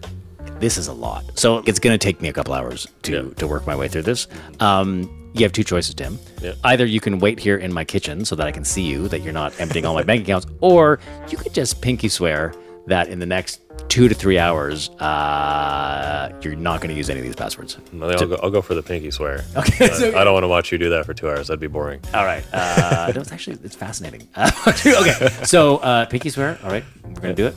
This 0.62 0.78
is 0.78 0.86
a 0.88 0.92
lot. 0.94 1.24
So 1.38 1.58
it's 1.66 1.78
going 1.78 1.92
to 1.92 1.98
take 1.98 2.22
me 2.22 2.28
a 2.28 2.32
couple 2.32 2.54
hours 2.54 2.86
to 3.02 3.12
Yeah. 3.12 3.34
to 3.40 3.46
work 3.46 3.66
my 3.66 3.76
way 3.76 3.88
through 3.88 4.02
this. 4.02 4.26
Um, 4.60 5.10
you 5.34 5.42
have 5.44 5.52
two 5.52 5.64
choices, 5.64 5.94
Tim. 5.94 6.18
Yeah. 6.40 6.52
Either 6.64 6.86
you 6.86 7.00
can 7.00 7.18
wait 7.18 7.38
here 7.38 7.56
in 7.56 7.72
my 7.72 7.84
kitchen 7.84 8.24
so 8.24 8.34
that 8.36 8.46
I 8.46 8.52
can 8.52 8.64
see 8.64 8.82
you, 8.82 9.08
that 9.08 9.20
you're 9.22 9.32
not 9.32 9.58
emptying 9.60 9.84
all 9.86 9.94
my 9.94 10.02
bank 10.02 10.22
accounts, 10.24 10.46
or 10.60 10.98
you 11.30 11.36
could 11.38 11.52
just 11.54 11.80
pinky 11.82 12.08
swear 12.08 12.54
that 12.86 13.08
in 13.08 13.18
the 13.18 13.26
next 13.26 13.60
two 13.88 14.08
to 14.08 14.14
three 14.14 14.38
hours, 14.38 14.90
uh, 15.00 16.30
you're 16.42 16.54
not 16.56 16.80
going 16.80 16.90
to 16.90 16.96
use 16.96 17.08
any 17.08 17.20
of 17.20 17.24
these 17.26 17.36
passwords. 17.36 17.74
Think 17.76 18.02
I'll, 18.02 18.26
go, 18.26 18.38
I'll 18.42 18.50
go 18.50 18.60
for 18.60 18.74
the 18.74 18.82
pinky 18.82 19.10
swear. 19.10 19.44
Okay, 19.56 19.86
I- 19.86 19.88
so- 19.88 20.18
I 20.18 20.24
don't 20.24 20.34
want 20.34 20.44
to 20.44 20.48
watch 20.48 20.70
you 20.72 20.78
do 20.78 20.90
that 20.90 21.06
for 21.06 21.14
two 21.14 21.28
hours. 21.30 21.46
That'd 21.48 21.60
be 21.60 21.66
boring. 21.66 22.00
All 22.12 22.24
right. 22.24 22.44
Uh, 22.52 23.10
no, 23.14 23.20
it's 23.20 23.32
actually 23.32 23.58
it's 23.64 23.76
fascinating. 23.76 24.28
Uh, 24.34 24.50
okay. 24.66 25.28
So 25.44 25.78
uh, 25.78 26.06
pinky 26.06 26.28
swear. 26.30 26.58
All 26.62 26.70
right, 26.70 26.84
we're 27.04 27.20
gonna 27.20 27.34
do 27.34 27.46
it. 27.46 27.56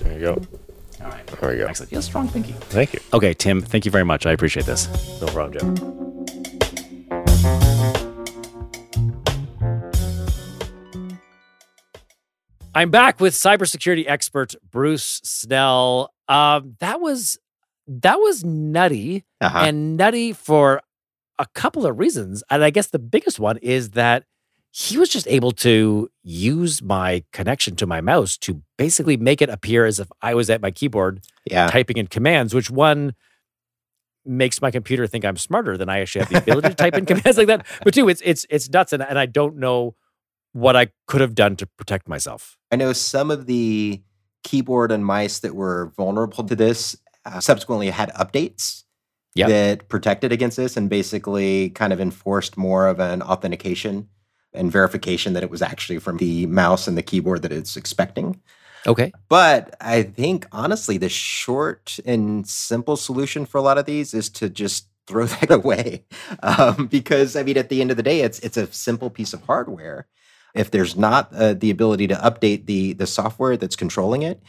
There 0.00 0.12
you 0.14 0.20
go. 0.20 0.42
All 1.02 1.10
right. 1.10 1.26
There 1.26 1.50
we 1.50 1.56
go. 1.58 1.66
Excellent. 1.66 1.92
Yeah, 1.92 2.00
strong 2.00 2.28
pinky. 2.28 2.52
Thank 2.52 2.92
you. 2.94 3.00
Okay, 3.12 3.34
Tim. 3.34 3.60
Thank 3.62 3.84
you 3.84 3.90
very 3.90 4.04
much. 4.04 4.26
I 4.26 4.32
appreciate 4.32 4.66
this. 4.66 4.88
No 5.20 5.26
problem, 5.28 5.52
Jeff. 5.76 7.12
I'm 12.74 12.90
back 12.90 13.20
with 13.20 13.34
cybersecurity 13.34 14.04
expert 14.08 14.54
Bruce 14.70 15.20
Snell. 15.24 16.12
Um, 16.28 16.76
that 16.80 17.00
was 17.00 17.38
that 17.86 18.16
was 18.16 18.44
nutty 18.44 19.24
Uh-huh. 19.40 19.58
and 19.58 19.96
nutty 19.96 20.32
for 20.32 20.80
a 21.38 21.46
couple 21.54 21.84
of 21.86 21.98
reasons, 21.98 22.42
and 22.50 22.64
I 22.64 22.70
guess 22.70 22.86
the 22.88 22.98
biggest 22.98 23.38
one 23.38 23.58
is 23.58 23.90
that 23.90 24.24
he 24.74 24.96
was 24.96 25.10
just 25.10 25.28
able 25.28 25.52
to 25.52 26.10
use 26.22 26.80
my 26.80 27.22
connection 27.30 27.76
to 27.76 27.86
my 27.86 28.00
mouse 28.00 28.38
to 28.38 28.62
basically 28.78 29.18
make 29.18 29.42
it 29.42 29.50
appear 29.50 29.84
as 29.84 30.00
if 30.00 30.10
I 30.22 30.34
was 30.34 30.48
at 30.48 30.62
my 30.62 30.70
keyboard 30.70 31.20
yeah. 31.44 31.68
typing 31.68 31.98
in 31.98 32.06
commands, 32.06 32.54
which 32.54 32.70
one 32.70 33.14
makes 34.24 34.62
my 34.62 34.70
computer 34.70 35.06
think 35.06 35.26
I'm 35.26 35.36
smarter 35.36 35.76
than 35.76 35.90
I 35.90 36.00
actually 36.00 36.24
have 36.24 36.30
the 36.30 36.38
ability 36.38 36.70
to 36.70 36.74
type 36.74 36.94
in 36.94 37.04
commands 37.06 37.36
like 37.36 37.48
that. 37.48 37.66
But 37.84 37.92
two, 37.92 38.08
it's 38.08 38.22
it's 38.24 38.46
it's 38.48 38.70
nuts, 38.70 38.94
and, 38.94 39.02
and 39.02 39.18
I 39.18 39.26
don't 39.26 39.56
know 39.56 39.94
what 40.52 40.74
I 40.74 40.88
could 41.06 41.20
have 41.20 41.34
done 41.34 41.54
to 41.56 41.66
protect 41.66 42.08
myself. 42.08 42.56
I 42.70 42.76
know 42.76 42.94
some 42.94 43.30
of 43.30 43.44
the 43.44 44.02
keyboard 44.42 44.90
and 44.90 45.04
mice 45.04 45.40
that 45.40 45.54
were 45.54 45.92
vulnerable 45.98 46.44
to 46.44 46.56
this 46.56 46.96
uh, 47.26 47.40
subsequently 47.40 47.90
had 47.90 48.10
updates 48.14 48.84
Yep. 49.34 49.48
that 49.48 49.88
protected 49.88 50.30
against 50.30 50.58
this 50.58 50.76
and 50.76 50.90
basically 50.90 51.70
kind 51.70 51.90
of 51.94 52.02
enforced 52.02 52.58
more 52.58 52.86
of 52.86 53.00
an 53.00 53.22
authentication 53.22 54.08
and 54.54 54.70
verification 54.70 55.32
that 55.32 55.42
it 55.42 55.50
was 55.50 55.62
actually 55.62 55.98
from 55.98 56.18
the 56.18 56.46
mouse 56.46 56.86
and 56.86 56.96
the 56.96 57.02
keyboard 57.02 57.42
that 57.42 57.52
it's 57.52 57.76
expecting. 57.76 58.40
Okay. 58.86 59.12
But 59.28 59.76
I 59.80 60.02
think 60.02 60.46
honestly, 60.52 60.98
the 60.98 61.08
short 61.08 61.98
and 62.04 62.46
simple 62.46 62.96
solution 62.96 63.46
for 63.46 63.58
a 63.58 63.62
lot 63.62 63.78
of 63.78 63.86
these 63.86 64.12
is 64.12 64.28
to 64.30 64.48
just 64.48 64.88
throw 65.06 65.26
that 65.40 65.50
away, 65.50 66.04
um, 66.42 66.86
because 66.86 67.36
I 67.36 67.42
mean, 67.42 67.58
at 67.58 67.68
the 67.68 67.80
end 67.80 67.90
of 67.90 67.96
the 67.96 68.02
day, 68.02 68.20
it's 68.20 68.38
it's 68.40 68.56
a 68.56 68.72
simple 68.72 69.10
piece 69.10 69.32
of 69.32 69.42
hardware. 69.44 70.06
If 70.54 70.70
there's 70.70 70.96
not 70.96 71.32
uh, 71.34 71.54
the 71.54 71.70
ability 71.70 72.08
to 72.08 72.14
update 72.16 72.66
the 72.66 72.92
the 72.94 73.06
software 73.06 73.56
that's 73.56 73.76
controlling 73.76 74.22
it, 74.22 74.42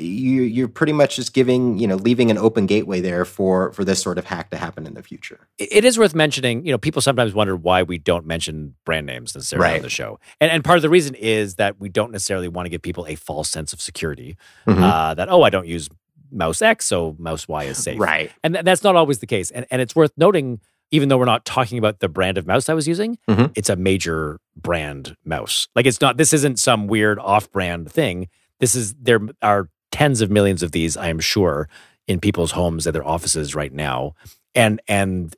you 0.00 0.42
you're 0.42 0.68
pretty 0.68 0.92
much 0.92 1.16
just 1.16 1.32
giving 1.34 1.78
you 1.78 1.86
know 1.86 1.96
leaving 1.96 2.30
an 2.30 2.38
open 2.38 2.66
gateway 2.66 3.00
there 3.00 3.24
for 3.24 3.72
for 3.72 3.84
this 3.84 4.00
sort 4.02 4.18
of 4.18 4.24
hack 4.24 4.50
to 4.50 4.56
happen 4.56 4.86
in 4.86 4.94
the 4.94 5.02
future. 5.02 5.48
It- 5.58 5.84
is 5.84 5.98
worth 5.98 6.14
mentioning. 6.14 6.64
You 6.64 6.72
know, 6.72 6.78
people 6.78 7.02
sometimes 7.02 7.34
wonder 7.34 7.56
why 7.56 7.82
we 7.82 7.98
don't 7.98 8.26
mention 8.26 8.74
brand 8.84 9.06
names 9.06 9.34
necessarily 9.34 9.76
on 9.76 9.82
the 9.82 9.90
show, 9.90 10.18
and 10.40 10.50
and 10.50 10.64
part 10.64 10.76
of 10.78 10.82
the 10.82 10.90
reason 10.90 11.14
is 11.14 11.56
that 11.56 11.80
we 11.80 11.88
don't 11.88 12.12
necessarily 12.12 12.48
want 12.48 12.66
to 12.66 12.70
give 12.70 12.82
people 12.82 13.06
a 13.08 13.14
false 13.14 13.48
sense 13.50 13.72
of 13.72 13.80
security. 13.80 14.36
Mhm. 14.66 14.82
Uh, 14.82 15.14
that 15.14 15.28
oh, 15.30 15.42
I 15.42 15.50
don't 15.50 15.66
use 15.66 15.88
mouse 16.32 16.62
X, 16.62 16.86
so 16.86 17.16
mouse 17.18 17.48
Y 17.48 17.64
is 17.64 17.76
safe. 17.82 17.98
Right. 17.98 18.30
and 18.44 18.54
th- 18.54 18.64
that's 18.64 18.84
not 18.84 18.94
always 18.96 19.18
the 19.18 19.26
case. 19.26 19.50
And 19.50 19.66
and 19.70 19.82
it's 19.82 19.96
worth 19.96 20.12
noting, 20.16 20.60
even 20.92 21.08
though 21.08 21.18
we're 21.18 21.24
not 21.24 21.44
talking 21.44 21.76
about 21.78 21.98
the 22.00 22.08
brand 22.08 22.38
of 22.38 22.46
mouse 22.46 22.68
I 22.68 22.74
was 22.74 22.86
using, 22.86 23.18
Mhm. 23.28 23.50
it's 23.56 23.68
a 23.68 23.76
major 23.76 24.38
brand 24.56 25.16
mouse. 25.24 25.66
Like 25.74 25.86
it's 25.86 26.00
not. 26.00 26.16
This 26.18 26.32
isn't 26.32 26.58
some 26.60 26.86
weird 26.86 27.18
off-brand 27.18 27.90
thing. 27.90 28.28
This 28.60 28.74
is 28.76 28.94
there 28.94 29.20
are 29.42 29.68
tens 29.90 30.20
of 30.20 30.30
millions 30.30 30.62
of 30.62 30.72
these, 30.72 30.96
I 30.96 31.08
am 31.08 31.20
sure, 31.20 31.68
in 32.06 32.20
people's 32.20 32.52
homes 32.52 32.86
and 32.86 32.94
their 32.94 33.06
offices 33.06 33.54
right 33.54 33.72
now. 33.72 34.14
And 34.54 34.80
and 34.88 35.34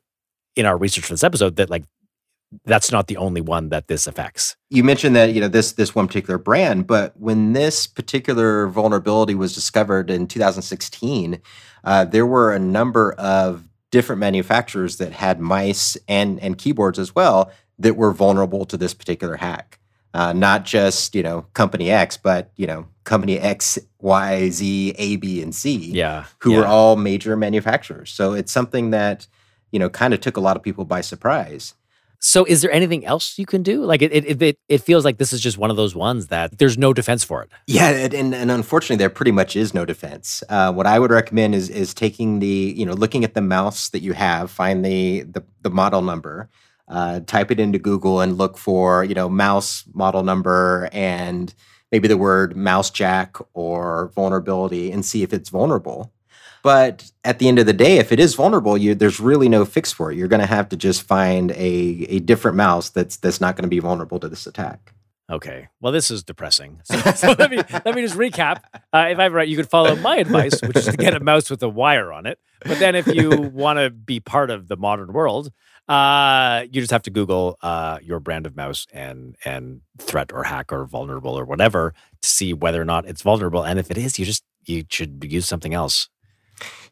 in 0.55 0.65
our 0.65 0.77
research 0.77 1.05
for 1.05 1.13
this 1.13 1.23
episode, 1.23 1.55
that 1.57 1.69
like 1.69 1.83
that's 2.65 2.91
not 2.91 3.07
the 3.07 3.17
only 3.17 3.41
one 3.41 3.69
that 3.69 3.87
this 3.87 4.05
affects. 4.05 4.55
you 4.69 4.83
mentioned 4.83 5.15
that 5.15 5.33
you 5.33 5.41
know 5.41 5.47
this 5.47 5.73
this 5.73 5.95
one 5.95 6.07
particular 6.07 6.37
brand, 6.37 6.87
but 6.87 7.19
when 7.19 7.53
this 7.53 7.87
particular 7.87 8.67
vulnerability 8.67 9.35
was 9.35 9.53
discovered 9.53 10.09
in 10.09 10.27
2016, 10.27 11.41
uh, 11.83 12.05
there 12.05 12.25
were 12.25 12.53
a 12.53 12.59
number 12.59 13.13
of 13.13 13.67
different 13.91 14.19
manufacturers 14.19 14.97
that 14.97 15.13
had 15.13 15.39
mice 15.39 15.97
and 16.07 16.39
and 16.39 16.57
keyboards 16.57 16.99
as 16.99 17.15
well 17.15 17.51
that 17.79 17.95
were 17.95 18.11
vulnerable 18.11 18.65
to 18.65 18.77
this 18.77 18.93
particular 18.93 19.37
hack. 19.37 19.79
Uh, 20.13 20.31
not 20.31 20.63
just 20.63 21.15
you 21.15 21.23
know 21.23 21.45
company 21.53 21.89
X, 21.89 22.17
but 22.17 22.51
you 22.55 22.67
know 22.67 22.85
company 23.03 23.39
X, 23.39 23.79
Y, 23.99 24.49
Z, 24.49 24.95
A, 24.97 25.15
B, 25.17 25.41
and 25.41 25.53
C 25.55 25.75
Yeah, 25.91 26.25
who 26.39 26.51
yeah. 26.51 26.59
were 26.59 26.65
all 26.67 26.95
major 26.95 27.35
manufacturers. 27.35 28.11
So 28.11 28.33
it's 28.33 28.51
something 28.51 28.91
that 28.91 29.27
you 29.71 29.79
know 29.79 29.89
kind 29.89 30.13
of 30.13 30.21
took 30.21 30.37
a 30.37 30.41
lot 30.41 30.55
of 30.55 30.63
people 30.63 30.85
by 30.85 31.01
surprise. 31.01 31.73
So, 32.25 32.45
is 32.45 32.61
there 32.61 32.71
anything 32.71 33.05
else 33.05 33.37
you 33.37 33.45
can 33.45 33.63
do? 33.63 33.83
Like, 33.83 34.01
it 34.01 34.13
it 34.13 34.41
it, 34.41 34.57
it 34.69 34.77
feels 34.77 35.03
like 35.03 35.17
this 35.17 35.33
is 35.33 35.41
just 35.41 35.57
one 35.57 35.69
of 35.69 35.75
those 35.75 35.93
ones 35.93 36.27
that 36.27 36.57
there's 36.57 36.77
no 36.77 36.93
defense 36.93 37.21
for 37.25 37.43
it. 37.43 37.49
Yeah, 37.67 37.89
and, 37.89 38.13
and, 38.13 38.33
and 38.33 38.49
unfortunately, 38.49 38.95
there 38.95 39.09
pretty 39.09 39.33
much 39.33 39.57
is 39.57 39.73
no 39.73 39.83
defense. 39.83 40.41
Uh, 40.47 40.71
what 40.71 40.87
I 40.87 40.99
would 40.99 41.11
recommend 41.11 41.53
is 41.53 41.69
is 41.69 41.93
taking 41.93 42.39
the 42.39 42.73
you 42.77 42.85
know 42.85 42.93
looking 42.93 43.25
at 43.25 43.33
the 43.33 43.41
mouse 43.41 43.89
that 43.89 44.03
you 44.03 44.13
have, 44.13 44.49
find 44.49 44.85
the 44.85 45.23
the, 45.23 45.43
the 45.63 45.69
model 45.69 46.01
number, 46.01 46.49
uh, 46.93 47.19
type 47.21 47.51
it 47.51 47.59
into 47.59 47.79
Google, 47.79 48.21
and 48.21 48.37
look 48.37 48.57
for 48.57 49.03
you 49.03 49.15
know 49.15 49.27
mouse 49.27 49.83
model 49.93 50.23
number 50.23 50.89
and 50.93 51.53
maybe 51.91 52.07
the 52.07 52.17
word 52.17 52.55
MouseJack 52.55 53.43
or 53.53 54.11
vulnerability, 54.15 54.91
and 54.91 55.05
see 55.05 55.23
if 55.23 55.33
it's 55.33 55.49
vulnerable. 55.49 56.13
But 56.63 57.11
at 57.25 57.39
the 57.39 57.49
end 57.49 57.59
of 57.59 57.65
the 57.65 57.73
day, 57.73 57.97
if 57.97 58.13
it 58.13 58.21
is 58.21 58.35
vulnerable, 58.35 58.77
you, 58.77 58.95
there's 58.95 59.19
really 59.19 59.49
no 59.49 59.65
fix 59.65 59.91
for 59.91 60.11
it. 60.11 60.17
You're 60.17 60.29
going 60.29 60.39
to 60.39 60.47
have 60.47 60.69
to 60.69 60.77
just 60.77 61.03
find 61.03 61.51
a, 61.51 62.05
a 62.07 62.19
different 62.19 62.55
mouse 62.55 62.89
that's 62.89 63.17
that's 63.17 63.41
not 63.41 63.57
going 63.57 63.63
to 63.63 63.69
be 63.69 63.79
vulnerable 63.79 64.19
to 64.19 64.29
this 64.29 64.47
attack. 64.47 64.93
Okay. 65.29 65.69
Well, 65.81 65.91
this 65.91 66.11
is 66.11 66.23
depressing. 66.23 66.81
So, 66.83 66.97
so 67.15 67.35
let 67.37 67.49
me 67.49 67.57
let 67.85 67.95
me 67.95 68.01
just 68.01 68.15
recap. 68.15 68.61
Uh, 68.93 69.07
if 69.09 69.19
I'm 69.19 69.33
right, 69.33 69.47
you 69.47 69.57
could 69.57 69.69
follow 69.69 69.95
my 69.95 70.17
advice, 70.17 70.61
which 70.61 70.77
is 70.77 70.85
to 70.85 70.97
get 70.97 71.13
a 71.13 71.19
mouse 71.19 71.49
with 71.49 71.63
a 71.63 71.69
wire 71.69 72.13
on 72.13 72.25
it. 72.25 72.39
But 72.65 72.79
then, 72.79 72.95
if 72.95 73.07
you 73.07 73.29
want 73.53 73.79
to 73.79 73.89
be 73.89 74.19
part 74.19 74.49
of 74.49 74.67
the 74.67 74.77
modern 74.77 75.11
world, 75.11 75.51
uh, 75.87 76.65
you 76.71 76.81
just 76.81 76.91
have 76.91 77.03
to 77.03 77.09
Google 77.09 77.57
uh, 77.61 77.99
your 78.01 78.19
brand 78.19 78.45
of 78.45 78.55
mouse 78.55 78.87
and 78.93 79.35
and 79.43 79.81
threat 79.97 80.31
or 80.33 80.43
hack 80.43 80.71
or 80.71 80.85
vulnerable 80.85 81.37
or 81.37 81.45
whatever 81.45 81.93
to 82.21 82.29
see 82.29 82.53
whether 82.53 82.81
or 82.81 82.85
not 82.85 83.05
it's 83.05 83.21
vulnerable. 83.21 83.63
And 83.63 83.79
if 83.79 83.91
it 83.91 83.97
is, 83.97 84.17
you 84.17 84.25
just 84.25 84.43
you 84.65 84.85
should 84.89 85.25
use 85.27 85.45
something 85.45 85.73
else. 85.73 86.09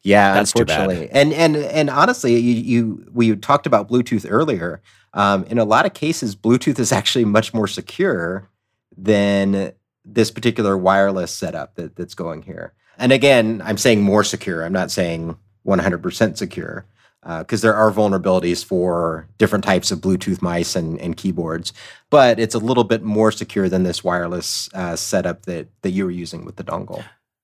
Yeah, 0.04 0.34
That's 0.34 0.52
too 0.52 0.66
bad. 0.66 0.82
unfortunately. 0.82 1.10
And 1.20 1.34
and 1.34 1.56
and 1.56 1.90
honestly, 1.90 2.38
you, 2.38 2.54
you 2.54 3.06
we 3.14 3.36
talked 3.36 3.66
about 3.66 3.90
Bluetooth 3.90 4.26
earlier. 4.30 4.82
Um, 5.14 5.44
in 5.46 5.58
a 5.58 5.66
lot 5.66 5.86
of 5.86 5.94
cases, 5.94 6.36
Bluetooth 6.36 6.80
is 6.80 6.92
actually 7.00 7.26
much 7.26 7.54
more 7.54 7.68
secure 7.68 8.50
than 8.98 9.74
this 10.04 10.32
particular 10.32 10.78
wireless 10.78 11.32
setup 11.32 11.76
that, 11.76 11.96
that's 11.96 12.16
going 12.16 12.42
here. 12.42 12.74
And 12.98 13.12
again, 13.12 13.62
I'm 13.64 13.78
saying 13.78 14.02
more 14.02 14.24
secure. 14.24 14.64
I'm 14.66 14.74
not 14.74 14.92
saying 14.92 15.38
100% 15.66 16.38
secure 16.38 16.86
because 17.24 17.62
there 17.62 17.76
are 17.76 17.92
vulnerabilities 17.92 18.66
for 18.66 19.28
different 19.38 19.64
types 19.64 19.92
of 19.92 20.00
Bluetooth 20.00 20.42
mice 20.42 20.76
and, 20.76 21.00
and 21.00 21.16
keyboards, 21.18 21.72
but 22.10 22.40
it's 22.40 22.56
a 22.56 22.60
little 22.60 22.84
bit 22.84 23.04
more 23.04 23.32
secure 23.32 23.70
than 23.70 23.84
this 23.84 24.04
wireless 24.04 24.70
uh, 24.74 24.96
setup 24.96 25.46
that 25.46 25.68
that 25.82 25.92
you 25.92 26.06
were 26.06 26.12
using 26.12 26.46
with 26.46 26.56
the 26.56 26.64
dongle. 26.64 27.04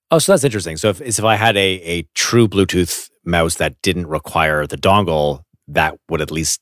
Oh, 0.10 0.20
so 0.20 0.32
that's 0.32 0.44
interesting. 0.44 0.78
So 0.78 0.90
if 0.90 1.02
if 1.02 1.24
I 1.24 1.36
had 1.36 1.58
a 1.58 1.82
a 1.82 2.08
true 2.16 2.48
Bluetooth 2.48 3.10
mouse 3.24 3.56
that 3.56 3.82
didn't 3.82 4.08
require 4.08 4.66
the 4.66 4.78
dongle, 4.78 5.42
that 5.68 5.98
would 6.10 6.22
at 6.22 6.32
least 6.32 6.60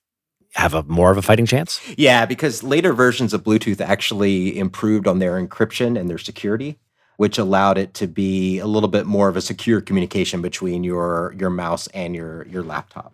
have 0.56 0.73
a 0.73 0.84
more 0.84 1.12
of 1.12 1.17
a 1.17 1.21
fighting 1.21 1.45
chance. 1.45 1.82
Yeah, 1.97 2.25
because 2.25 2.63
later 2.63 2.93
versions 2.93 3.34
of 3.34 3.43
Bluetooth 3.43 3.82
actually 3.82 4.58
improved 4.58 5.08
on 5.08 5.19
their 5.19 5.39
encryption 5.39 5.99
and 5.99 6.10
their 6.10 6.17
security, 6.17 6.78
which 7.17 7.38
allowed 7.38 7.78
it 7.78 7.93
to 7.95 8.08
be 8.08 8.60
a 8.60 8.67
little 8.67 8.89
bit 8.89 9.06
more 9.06 9.28
of 9.30 9.38
a 9.38 9.41
secure 9.41 9.82
communication 9.82 10.41
between 10.41 10.84
your 10.84 11.34
your 11.38 11.49
mouse 11.49 11.88
and 11.88 12.15
your 12.15 12.45
your 12.47 12.63
laptop. 12.63 13.13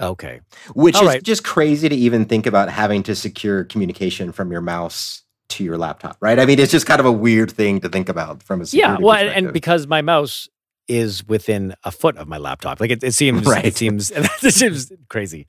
Okay. 0.00 0.40
Which 0.74 0.96
All 0.96 1.02
is 1.02 1.08
right. 1.08 1.22
just 1.22 1.44
crazy 1.44 1.88
to 1.88 1.94
even 1.94 2.24
think 2.24 2.46
about 2.46 2.68
having 2.68 3.02
to 3.04 3.14
secure 3.14 3.64
communication 3.64 4.32
from 4.32 4.50
your 4.50 4.60
mouse 4.60 5.22
to 5.50 5.62
your 5.64 5.78
laptop, 5.78 6.16
right? 6.20 6.38
I 6.38 6.46
mean, 6.46 6.58
it's 6.58 6.72
just 6.72 6.86
kind 6.86 6.98
of 7.00 7.06
a 7.06 7.12
weird 7.12 7.52
thing 7.52 7.80
to 7.80 7.88
think 7.88 8.08
about 8.08 8.42
from 8.42 8.60
a 8.60 8.64
Yeah. 8.72 8.96
Well, 9.00 9.14
and, 9.14 9.46
and 9.46 9.52
because 9.52 9.86
my 9.86 10.02
mouse 10.02 10.48
is 10.88 11.24
within 11.28 11.74
a 11.84 11.90
foot 11.92 12.16
of 12.16 12.26
my 12.26 12.38
laptop, 12.38 12.80
like 12.80 12.90
it, 12.90 13.04
it 13.04 13.12
seems, 13.14 13.46
Right. 13.46 13.64
it 13.64 13.76
seems, 13.76 14.10
it 14.14 14.52
seems 14.54 14.90
crazy. 15.08 15.46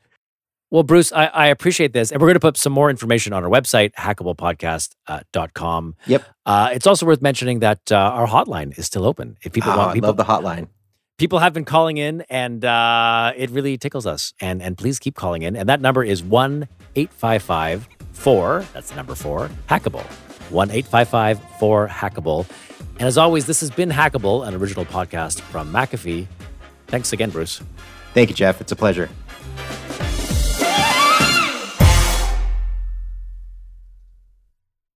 Well, 0.75 0.83
Bruce, 0.83 1.13
I, 1.13 1.27
I 1.27 1.47
appreciate 1.47 1.93
this, 1.93 2.11
and 2.11 2.19
we're 2.19 2.27
going 2.27 2.33
to 2.35 2.41
put 2.41 2.57
some 2.57 2.73
more 2.73 2.89
information 2.89 3.31
on 3.31 3.45
our 3.45 3.49
website, 3.49 3.93
hackablepodcast.com. 3.93 5.95
Yep. 6.05 6.23
Uh, 6.45 6.69
it's 6.73 6.85
also 6.85 7.05
worth 7.05 7.21
mentioning 7.21 7.59
that 7.59 7.93
uh, 7.93 7.95
our 7.95 8.27
hotline 8.27 8.77
is 8.77 8.85
still 8.85 9.05
open. 9.05 9.37
If 9.41 9.53
people 9.53 9.71
Oh, 9.71 9.77
want 9.77 9.91
I 9.91 9.93
people 9.93 10.09
love 10.09 10.17
the 10.17 10.25
hotline. 10.25 10.67
people 11.17 11.39
have 11.39 11.53
been 11.53 11.63
calling 11.63 11.95
in, 11.95 12.25
and 12.29 12.65
uh, 12.65 13.31
it 13.37 13.51
really 13.51 13.77
tickles 13.77 14.05
us. 14.05 14.33
And 14.41 14.61
and 14.61 14.77
please 14.77 14.99
keep 14.99 15.15
calling 15.15 15.43
in. 15.43 15.55
And 15.55 15.69
that 15.69 15.79
number 15.79 16.03
is 16.03 16.21
one 16.21 16.67
eight 16.97 17.13
five 17.13 17.41
five 17.41 17.87
four. 18.11 18.65
That's 18.73 18.89
the 18.89 18.97
number 18.97 19.15
four. 19.15 19.49
Hackable. 19.69 20.03
One 20.51 20.71
eight 20.71 20.87
five 20.87 21.07
five 21.07 21.39
four 21.57 21.87
hackable. 21.87 22.45
And 22.99 23.03
as 23.07 23.17
always, 23.17 23.45
this 23.45 23.61
has 23.61 23.71
been 23.71 23.91
Hackable, 23.91 24.45
an 24.45 24.53
original 24.55 24.83
podcast 24.83 25.39
from 25.39 25.71
McAfee. 25.71 26.27
Thanks 26.87 27.13
again, 27.13 27.29
Bruce. 27.29 27.61
Thank 28.13 28.29
you, 28.29 28.35
Jeff. 28.35 28.59
It's 28.59 28.73
a 28.73 28.75
pleasure. 28.75 29.07